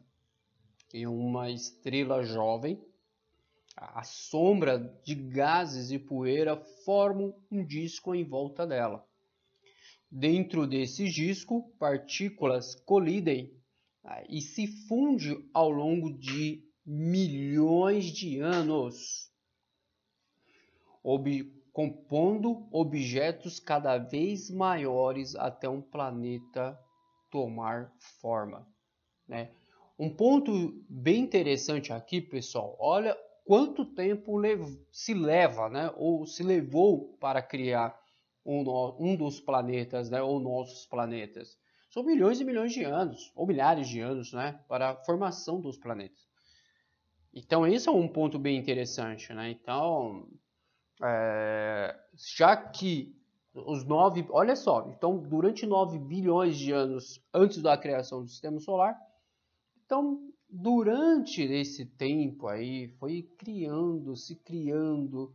em 0.94 1.06
uma 1.06 1.50
estrela 1.50 2.24
jovem, 2.24 2.82
a 3.76 4.02
sombra 4.04 4.80
de 5.04 5.14
gases 5.14 5.92
e 5.92 6.00
poeira 6.00 6.58
formam 6.84 7.36
um 7.52 7.64
disco 7.64 8.16
em 8.16 8.24
volta 8.24 8.66
dela. 8.66 9.06
Dentro 10.10 10.66
desse 10.66 11.08
disco, 11.10 11.70
partículas 11.78 12.74
colidem 12.74 13.54
ah, 14.04 14.24
e 14.28 14.42
se 14.42 14.66
fundem 14.88 15.48
ao 15.54 15.70
longo 15.70 16.18
de 16.18 16.64
milhões 16.86 18.06
de 18.06 18.40
anos, 18.40 19.30
compondo 21.78 22.68
objetos 22.72 23.60
cada 23.60 24.00
vez 24.00 24.50
maiores 24.50 25.36
até 25.36 25.70
um 25.70 25.80
planeta 25.80 26.76
tomar 27.30 27.94
forma. 28.20 28.68
Né? 29.28 29.52
Um 30.00 30.10
ponto 30.10 30.84
bem 30.90 31.20
interessante 31.20 31.94
aqui, 31.94 32.20
pessoal, 32.20 32.76
olha 32.80 33.16
quanto 33.46 33.86
tempo 33.86 34.42
se 34.92 35.14
leva, 35.14 35.70
né, 35.70 35.94
ou 35.96 36.26
se 36.26 36.42
levou 36.42 37.16
para 37.20 37.44
criar 37.44 37.96
um, 38.44 38.64
um 39.00 39.16
dos 39.16 39.40
planetas, 39.40 40.10
né, 40.10 40.20
ou 40.20 40.40
nossos 40.40 40.88
planetas. 40.88 41.60
São 41.92 42.02
milhões 42.02 42.42
e 42.42 42.44
milhões 42.44 42.74
de 42.74 42.84
anos, 42.84 43.32
ou 43.36 43.46
milhares 43.46 43.88
de 43.88 44.00
anos, 44.00 44.34
né, 44.34 44.60
para 44.68 44.90
a 44.90 44.96
formação 44.96 45.62
dos 45.62 45.78
planetas. 45.78 46.26
Então, 47.32 47.68
esse 47.68 47.88
é 47.88 47.92
um 47.92 48.08
ponto 48.08 48.40
bem 48.40 48.58
interessante, 48.58 49.32
né? 49.32 49.52
Então, 49.52 50.28
é, 51.02 51.96
já 52.16 52.56
que 52.56 53.16
os 53.54 53.84
nove, 53.84 54.26
olha 54.30 54.56
só, 54.56 54.88
então 54.90 55.18
durante 55.18 55.66
9 55.66 55.98
bilhões 56.00 56.58
de 56.58 56.72
anos 56.72 57.22
antes 57.34 57.62
da 57.62 57.78
criação 57.78 58.22
do 58.22 58.30
sistema 58.30 58.60
solar, 58.60 59.00
então 59.86 60.32
durante 60.50 61.42
esse 61.42 61.86
tempo 61.86 62.48
aí 62.48 62.88
foi 63.00 63.24
criando, 63.38 64.16
se 64.16 64.36
criando 64.36 65.34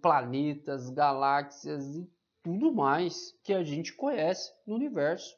planetas, 0.00 0.90
galáxias 0.90 1.96
e 1.96 2.08
tudo 2.42 2.72
mais 2.72 3.36
que 3.42 3.52
a 3.52 3.64
gente 3.64 3.92
conhece 3.94 4.52
no 4.66 4.74
universo. 4.74 5.36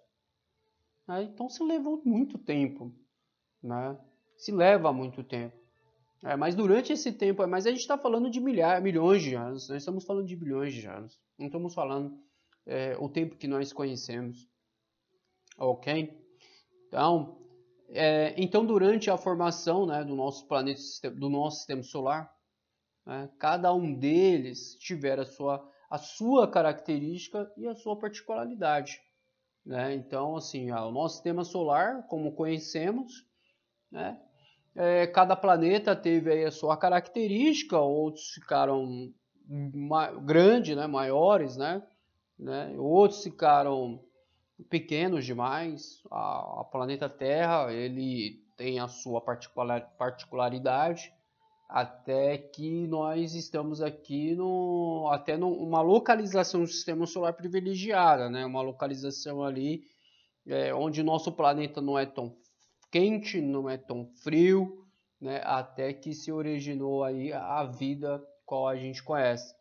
Né? 1.07 1.23
Então 1.23 1.49
se 1.49 1.63
levou 1.63 2.03
muito 2.05 2.37
tempo, 2.37 2.93
né? 3.63 3.97
Se 4.37 4.53
leva 4.53 4.93
muito 4.93 5.23
tempo. 5.25 5.57
É, 6.23 6.35
mas 6.37 6.55
durante 6.55 6.93
esse 6.93 7.13
tempo, 7.13 7.47
mas 7.47 7.67
a 7.67 7.71
gente 7.71 7.81
está 7.81 7.99
falando 7.99 8.31
de 8.31 8.41
milhares, 8.41 8.83
milhões 8.83 9.23
de 9.23 9.35
anos. 9.35 9.69
Nós 9.69 9.79
estamos 9.79 10.05
falando 10.05 10.27
de 10.27 10.37
bilhões 10.37 10.75
de 10.75 10.87
anos. 10.87 11.21
Não 11.39 11.47
estamos 11.47 11.75
falando 11.75 12.19
é, 12.65 12.97
o 12.99 13.09
tempo 13.09 13.37
que 13.37 13.47
nós 13.47 13.73
conhecemos. 13.73 14.49
Ok? 15.59 16.19
Então, 16.89 17.39
é, 17.89 18.35
então, 18.37 18.65
durante 18.65 19.11
a 19.11 19.17
formação 19.17 19.87
né, 19.87 20.05
do 20.05 20.15
nosso 20.15 20.47
planeta, 20.49 20.81
do 21.11 21.29
nosso 21.29 21.59
sistema 21.59 21.83
solar, 21.83 22.33
né, 23.07 23.31
cada 23.39 23.73
um 23.73 23.95
deles 23.95 24.77
tiver 24.77 25.21
a 25.21 25.25
sua, 25.25 25.69
a 25.89 25.99
sua 25.99 26.51
característica 26.51 27.51
e 27.57 27.67
a 27.67 27.75
sua 27.75 27.97
particularidade. 27.99 29.01
Né? 29.65 29.95
Então, 29.95 30.37
assim, 30.37 30.71
o 30.71 30.91
nosso 30.91 31.15
sistema 31.15 31.45
solar, 31.45 32.07
como 32.09 32.35
conhecemos, 32.35 33.25
né, 33.91 34.21
é, 34.77 35.07
cada 35.07 35.35
planeta 35.35 35.97
teve 35.97 36.31
aí 36.31 36.45
a 36.45 36.51
sua 36.51 36.77
característica, 36.77 37.79
outros 37.79 38.29
ficaram 38.31 39.11
grandes, 40.23 40.77
né, 40.77 40.87
maiores, 40.87 41.57
né, 41.57 41.83
né, 42.39 42.75
outros 42.77 43.23
ficaram 43.23 44.01
pequenos 44.69 45.25
demais. 45.25 46.03
A, 46.11 46.61
a 46.61 46.65
planeta 46.65 47.09
Terra 47.09 47.73
ele 47.73 48.45
tem 48.57 48.79
a 48.79 48.89
sua 48.89 49.21
particular, 49.21 49.81
particularidade 49.99 51.13
até 51.69 52.39
que 52.39 52.87
nós 52.87 53.35
estamos 53.35 53.83
aqui 53.83 54.35
no 54.35 55.09
até 55.11 55.37
numa 55.37 55.81
localização 55.81 56.61
do 56.61 56.67
sistema 56.67 57.07
solar 57.07 57.33
privilegiada, 57.33 58.31
né? 58.31 58.47
Uma 58.47 58.63
localização 58.63 59.43
ali 59.43 59.83
é, 60.47 60.73
onde 60.73 61.03
nosso 61.03 61.33
planeta 61.33 61.81
não 61.81 61.99
é 61.99 62.07
tão 62.07 62.37
quente, 62.91 63.41
não 63.41 63.69
é 63.69 63.77
tão 63.77 64.07
frio, 64.23 64.87
né? 65.21 65.41
Até 65.45 65.93
que 65.93 66.13
se 66.13 66.31
originou 66.31 67.05
aí 67.05 67.33
a 67.33 67.65
vida 67.65 68.23
qual 68.45 68.69
a 68.69 68.77
gente 68.77 69.03
conhece. 69.03 69.55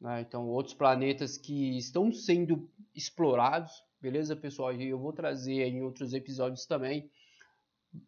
Né? 0.00 0.20
Então 0.20 0.46
outros 0.48 0.74
planetas 0.74 1.36
que 1.36 1.76
estão 1.76 2.12
sendo 2.12 2.68
explorados 2.94 3.72
Beleza, 4.00 4.36
pessoal? 4.36 4.72
E 4.72 4.88
eu 4.88 4.98
vou 4.98 5.12
trazer 5.12 5.64
em 5.64 5.82
outros 5.82 6.14
episódios 6.14 6.64
também, 6.66 7.10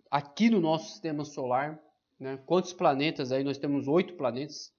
aqui 0.08 0.48
no 0.48 0.60
nosso 0.60 0.90
sistema 0.90 1.24
solar, 1.24 1.80
né? 2.18 2.36
Quantos 2.46 2.72
planetas 2.72 3.32
aí? 3.32 3.42
Nós 3.42 3.58
temos 3.58 3.88
oito 3.88 4.14
planetas, 4.14 4.72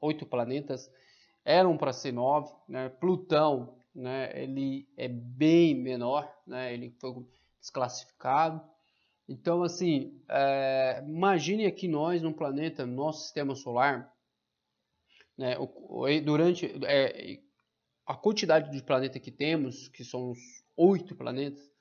oito 0.00 0.24
planetas 0.24 0.88
eram 1.44 1.76
para 1.76 1.92
ser 1.92 2.12
nove, 2.12 2.54
né? 2.68 2.88
Plutão, 2.88 3.76
né? 3.92 4.30
Ele 4.40 4.88
é 4.96 5.08
bem 5.08 5.74
menor, 5.74 6.32
né? 6.46 6.72
Ele 6.72 6.90
foi 7.00 7.26
desclassificado. 7.58 8.62
Então, 9.32 9.62
assim, 9.62 10.20
é, 10.28 11.02
imagine 11.08 11.64
aqui 11.64 11.88
nós 11.88 12.20
num 12.20 12.34
planeta, 12.34 12.84
no 12.84 12.94
nosso 12.94 13.22
sistema 13.22 13.54
solar, 13.54 14.12
né? 15.38 15.56
Durante 16.22 16.66
é, 16.84 17.40
a 18.04 18.14
quantidade 18.14 18.70
de 18.70 18.82
planetas 18.82 19.22
que 19.22 19.30
temos, 19.30 19.88
que 19.88 20.04
são 20.04 20.34
oito 20.76 21.16
planetas, 21.16 21.72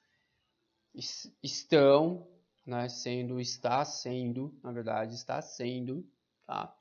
estão 1.43 2.25
né, 2.65 2.87
sendo, 2.87 3.37
está 3.37 3.83
sendo, 3.83 4.57
na 4.63 4.71
verdade, 4.71 5.15
está 5.15 5.41
sendo, 5.41 6.09
tá? 6.47 6.73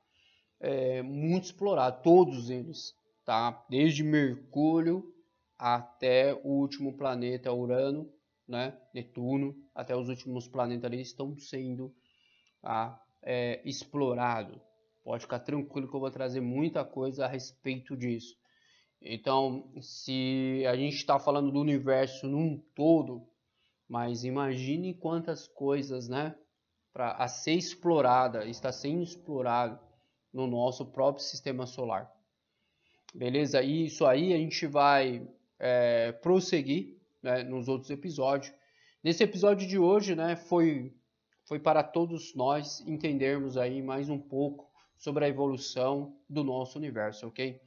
É, 0.57 1.01
muito 1.01 1.47
explorado, 1.47 2.01
todos 2.01 2.49
eles, 2.49 2.95
tá? 3.25 3.65
Desde 3.69 4.05
Mercúrio 4.05 5.13
até 5.57 6.33
o 6.33 6.47
último 6.47 6.95
planeta 6.95 7.51
Urano, 7.51 8.09
né? 8.51 8.77
Netuno, 8.93 9.55
até 9.73 9.95
os 9.95 10.09
últimos 10.09 10.47
planetas 10.47 10.85
ali 10.85 11.01
estão 11.01 11.35
sendo 11.37 11.93
tá? 12.61 13.01
é, 13.23 13.61
explorados. 13.65 14.61
Pode 15.03 15.23
ficar 15.23 15.39
tranquilo 15.39 15.89
que 15.89 15.95
eu 15.95 15.99
vou 15.99 16.11
trazer 16.11 16.41
muita 16.41 16.85
coisa 16.85 17.25
a 17.25 17.27
respeito 17.27 17.97
disso. 17.97 18.35
Então, 19.01 19.73
se 19.81 20.63
a 20.67 20.75
gente 20.75 20.97
está 20.97 21.17
falando 21.17 21.51
do 21.51 21.59
universo 21.59 22.27
num 22.27 22.59
todo, 22.75 23.27
mas 23.89 24.23
imagine 24.23 24.93
quantas 24.93 25.47
coisas, 25.47 26.07
né, 26.07 26.35
para 26.93 27.13
a 27.13 27.27
ser 27.27 27.53
explorada, 27.53 28.45
está 28.45 28.71
sendo 28.71 29.01
explorado 29.01 29.79
no 30.31 30.45
nosso 30.45 30.85
próprio 30.85 31.23
sistema 31.23 31.65
solar. 31.65 32.11
Beleza? 33.13 33.61
E 33.61 33.85
isso 33.85 34.05
aí 34.05 34.33
a 34.33 34.37
gente 34.37 34.67
vai 34.67 35.27
é, 35.59 36.11
prosseguir 36.11 37.00
né, 37.21 37.43
nos 37.43 37.67
outros 37.67 37.89
episódios. 37.89 38.53
Nesse 39.03 39.23
episódio 39.23 39.67
de 39.67 39.77
hoje, 39.77 40.15
né, 40.15 40.35
foi 40.35 40.93
foi 41.45 41.59
para 41.59 41.83
todos 41.83 42.33
nós 42.35 42.79
entendermos 42.87 43.57
aí 43.57 43.81
mais 43.81 44.09
um 44.09 44.17
pouco 44.17 44.69
sobre 44.97 45.25
a 45.25 45.27
evolução 45.27 46.15
do 46.29 46.43
nosso 46.43 46.77
universo, 46.77 47.27
ok? 47.27 47.59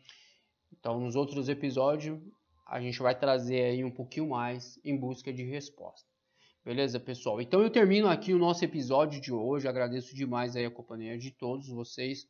Então, 0.73 0.99
nos 1.01 1.17
outros 1.17 1.49
episódios, 1.49 2.19
a 2.67 2.81
gente 2.81 2.99
vai 3.01 3.15
trazer 3.19 3.63
aí 3.63 3.85
um 3.85 3.91
pouquinho 3.91 4.29
mais 4.29 4.81
em 4.85 4.97
busca 4.97 5.33
de 5.33 5.43
resposta. 5.43 6.09
Beleza, 6.65 6.99
pessoal? 6.99 7.43
Então 7.43 7.63
eu 7.63 7.69
termino 7.69 8.09
aqui 8.09 8.33
o 8.33 8.39
nosso 8.39 8.65
episódio 8.65 9.21
de 9.21 9.31
hoje. 9.31 9.69
Agradeço 9.69 10.15
demais 10.15 10.57
aí 10.57 10.65
a 10.65 10.71
companhia 10.71 11.19
de 11.19 11.31
todos 11.31 11.69
vocês. 11.69 12.27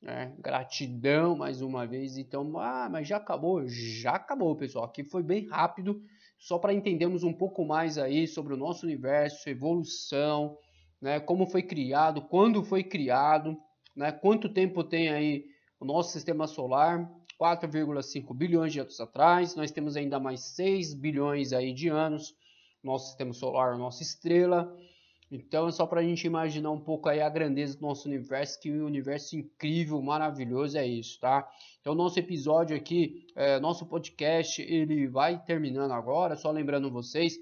Né? 0.00 0.34
Gratidão 0.38 1.36
mais 1.36 1.60
uma 1.60 1.86
vez. 1.86 2.16
Então, 2.16 2.58
ah, 2.58 2.88
mas 2.90 3.06
já 3.06 3.18
acabou? 3.18 3.62
Já 3.68 4.12
acabou, 4.12 4.56
pessoal. 4.56 4.86
Aqui 4.86 5.04
foi 5.04 5.22
bem 5.22 5.46
rápido, 5.48 6.02
só 6.44 6.58
para 6.58 6.74
entendermos 6.74 7.24
um 7.24 7.32
pouco 7.32 7.64
mais 7.64 7.96
aí 7.96 8.28
sobre 8.28 8.52
o 8.52 8.56
nosso 8.58 8.84
universo, 8.84 9.48
evolução, 9.48 10.58
né? 11.00 11.18
Como 11.18 11.46
foi 11.46 11.62
criado, 11.62 12.20
quando 12.20 12.62
foi 12.62 12.84
criado, 12.84 13.56
né? 13.96 14.12
Quanto 14.12 14.46
tempo 14.50 14.84
tem 14.84 15.08
aí 15.08 15.46
o 15.80 15.86
nosso 15.86 16.12
sistema 16.12 16.46
solar? 16.46 17.10
4,5 17.40 18.36
bilhões 18.36 18.74
de 18.74 18.80
anos 18.80 19.00
atrás. 19.00 19.56
Nós 19.56 19.72
temos 19.72 19.96
ainda 19.96 20.20
mais 20.20 20.54
6 20.54 20.92
bilhões 20.92 21.54
aí 21.54 21.72
de 21.72 21.88
anos 21.88 22.34
nosso 22.82 23.06
sistema 23.06 23.32
solar, 23.32 23.78
nossa 23.78 24.02
estrela. 24.02 24.70
Então 25.30 25.66
é 25.66 25.72
só 25.72 25.86
para 25.86 26.00
a 26.00 26.04
gente 26.04 26.26
imaginar 26.26 26.70
um 26.70 26.80
pouco 26.80 27.08
aí 27.08 27.20
a 27.20 27.28
grandeza 27.28 27.76
do 27.76 27.82
nosso 27.82 28.06
universo, 28.06 28.60
que 28.60 28.70
um 28.70 28.84
universo 28.84 29.36
incrível, 29.36 30.00
maravilhoso 30.00 30.78
é 30.78 30.86
isso, 30.86 31.18
tá? 31.18 31.48
Então 31.80 31.94
nosso 31.94 32.18
episódio 32.18 32.76
aqui, 32.76 33.26
é, 33.34 33.58
nosso 33.58 33.86
podcast, 33.86 34.62
ele 34.62 35.08
vai 35.08 35.42
terminando 35.44 35.92
agora, 35.92 36.36
só 36.36 36.50
lembrando 36.50 36.90
vocês 36.90 37.36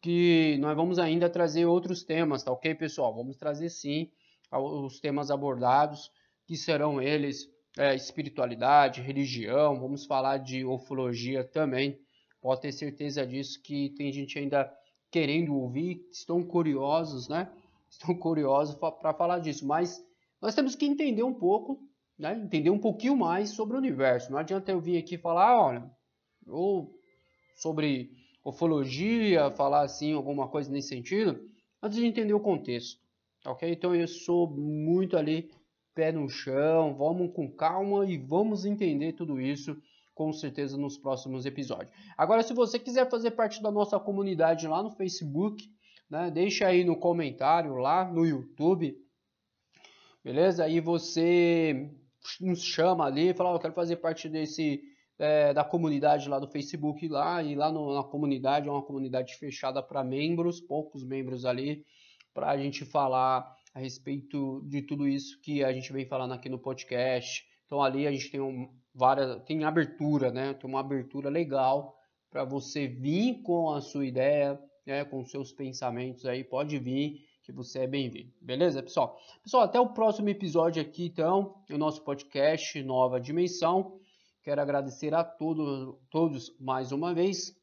que 0.00 0.56
nós 0.60 0.76
vamos 0.76 0.98
ainda 0.98 1.28
trazer 1.28 1.66
outros 1.66 2.02
temas, 2.02 2.42
tá 2.42 2.52
ok, 2.52 2.74
pessoal? 2.74 3.14
Vamos 3.14 3.36
trazer 3.36 3.68
sim 3.70 4.10
os 4.52 5.00
temas 5.00 5.30
abordados, 5.30 6.10
que 6.46 6.56
serão 6.56 7.00
eles 7.00 7.48
é, 7.76 7.94
espiritualidade, 7.94 9.00
religião, 9.00 9.78
vamos 9.78 10.06
falar 10.06 10.38
de 10.38 10.64
ufologia 10.64 11.44
também. 11.44 11.98
Pode 12.40 12.62
ter 12.62 12.72
certeza 12.72 13.26
disso 13.26 13.60
que 13.62 13.90
tem 13.90 14.12
gente 14.12 14.38
ainda 14.38 14.72
querendo 15.10 15.54
ouvir, 15.54 16.06
estão 16.10 16.42
curiosos, 16.42 17.28
né? 17.28 17.50
Estão 17.90 18.14
curiosos 18.14 18.74
para 18.74 19.14
falar 19.14 19.38
disso, 19.38 19.66
mas 19.66 20.04
nós 20.42 20.54
temos 20.54 20.74
que 20.74 20.84
entender 20.84 21.22
um 21.22 21.32
pouco, 21.32 21.82
né? 22.18 22.34
Entender 22.36 22.68
um 22.68 22.78
pouquinho 22.78 23.16
mais 23.16 23.48
sobre 23.48 23.76
o 23.76 23.78
universo. 23.78 24.30
Não 24.30 24.38
adianta 24.38 24.70
eu 24.70 24.78
vir 24.78 24.98
aqui 24.98 25.16
falar, 25.16 25.48
ah, 25.48 25.62
olha, 25.62 25.90
ou 26.46 26.94
sobre 27.56 28.10
ufologia, 28.44 29.50
falar 29.50 29.82
assim 29.82 30.12
alguma 30.12 30.48
coisa 30.48 30.70
nesse 30.70 30.88
sentido, 30.88 31.40
antes 31.82 31.98
de 31.98 32.06
entender 32.06 32.34
o 32.34 32.40
contexto, 32.40 33.00
ok? 33.46 33.70
Então 33.72 33.94
eu 33.94 34.06
sou 34.06 34.48
muito 34.48 35.16
ali 35.16 35.50
pé 35.94 36.12
no 36.12 36.28
chão, 36.28 36.94
vamos 36.94 37.32
com 37.32 37.50
calma 37.50 38.06
e 38.06 38.16
vamos 38.16 38.64
entender 38.64 39.14
tudo 39.14 39.40
isso 39.40 39.76
com 40.18 40.32
certeza 40.32 40.76
nos 40.76 40.98
próximos 40.98 41.46
episódios. 41.46 41.94
Agora, 42.16 42.42
se 42.42 42.52
você 42.52 42.76
quiser 42.76 43.08
fazer 43.08 43.30
parte 43.30 43.62
da 43.62 43.70
nossa 43.70 44.00
comunidade 44.00 44.66
lá 44.66 44.82
no 44.82 44.90
Facebook, 44.90 45.64
né, 46.10 46.28
deixa 46.28 46.66
aí 46.66 46.82
no 46.82 46.96
comentário 46.96 47.76
lá 47.76 48.04
no 48.04 48.26
YouTube, 48.26 48.98
beleza? 50.24 50.64
Aí 50.64 50.80
você 50.80 51.88
nos 52.40 52.64
chama 52.64 53.06
ali, 53.06 53.32
fala, 53.32 53.52
oh, 53.52 53.54
eu 53.54 53.60
quero 53.60 53.74
fazer 53.74 53.98
parte 53.98 54.28
desse 54.28 54.82
é, 55.20 55.54
da 55.54 55.62
comunidade 55.62 56.28
lá 56.28 56.40
do 56.40 56.48
Facebook 56.48 57.06
lá 57.06 57.40
e 57.40 57.54
lá 57.54 57.70
no, 57.70 57.94
na 57.94 58.02
comunidade 58.02 58.68
é 58.68 58.72
uma 58.72 58.82
comunidade 58.82 59.36
fechada 59.36 59.80
para 59.80 60.02
membros, 60.02 60.60
poucos 60.60 61.04
membros 61.04 61.44
ali, 61.44 61.86
para 62.34 62.50
a 62.50 62.58
gente 62.58 62.84
falar 62.84 63.54
a 63.72 63.78
respeito 63.78 64.64
de 64.66 64.82
tudo 64.82 65.06
isso 65.06 65.40
que 65.40 65.62
a 65.62 65.72
gente 65.72 65.92
vem 65.92 66.06
falando 66.06 66.34
aqui 66.34 66.48
no 66.48 66.58
podcast. 66.58 67.46
Então 67.66 67.80
ali 67.80 68.04
a 68.04 68.10
gente 68.10 68.32
tem 68.32 68.40
um, 68.40 68.68
várias, 68.98 69.40
tem 69.44 69.62
abertura, 69.62 70.32
né? 70.32 70.54
Tem 70.54 70.68
uma 70.68 70.80
abertura 70.80 71.30
legal 71.30 71.96
para 72.28 72.44
você 72.44 72.88
vir 72.88 73.40
com 73.42 73.70
a 73.70 73.80
sua 73.80 74.04
ideia, 74.04 74.60
né? 74.84 75.04
com 75.04 75.24
seus 75.24 75.52
pensamentos 75.52 76.26
aí, 76.26 76.42
pode 76.42 76.76
vir 76.78 77.24
que 77.44 77.52
você 77.52 77.78
é 77.80 77.86
bem-vindo. 77.86 78.30
Beleza, 78.42 78.82
pessoal? 78.82 79.16
Pessoal, 79.42 79.62
até 79.62 79.80
o 79.80 79.94
próximo 79.94 80.28
episódio 80.28 80.82
aqui, 80.82 81.06
então, 81.06 81.62
do 81.68 81.78
nosso 81.78 82.02
podcast 82.02 82.82
Nova 82.82 83.20
Dimensão. 83.20 83.98
Quero 84.42 84.60
agradecer 84.60 85.14
a 85.14 85.22
todos, 85.22 85.96
todos 86.10 86.54
mais 86.58 86.90
uma 86.90 87.14
vez. 87.14 87.56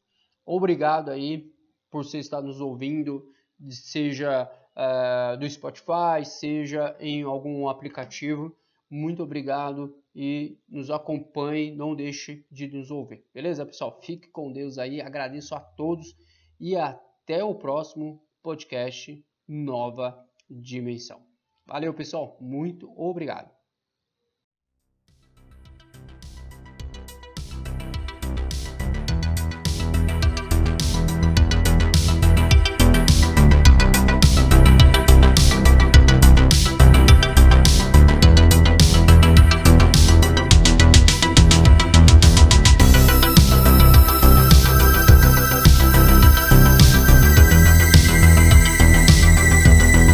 Obrigado 0.45 1.11
aí 1.11 1.51
por 1.91 2.05
você 2.05 2.19
estar 2.19 2.41
nos 2.41 2.61
ouvindo, 2.61 3.27
seja 3.69 4.49
uh, 4.75 5.37
do 5.37 5.47
Spotify, 5.49 6.23
seja 6.23 6.95
em 6.99 7.23
algum 7.23 7.67
aplicativo. 7.67 8.55
Muito 8.89 9.23
obrigado 9.23 9.95
e 10.15 10.57
nos 10.69 10.89
acompanhe, 10.89 11.75
não 11.75 11.95
deixe 11.95 12.45
de 12.51 12.67
nos 12.67 12.91
ouvir. 12.91 13.25
Beleza, 13.33 13.65
pessoal? 13.65 13.99
Fique 14.01 14.27
com 14.29 14.51
Deus 14.51 14.77
aí, 14.77 15.01
agradeço 15.01 15.55
a 15.55 15.59
todos 15.59 16.15
e 16.59 16.75
até 16.75 17.43
o 17.43 17.55
próximo 17.55 18.23
podcast 18.41 19.23
Nova 19.47 20.17
Dimensão. 20.49 21.21
Valeu, 21.65 21.93
pessoal, 21.93 22.37
muito 22.39 22.91
obrigado. 22.95 23.64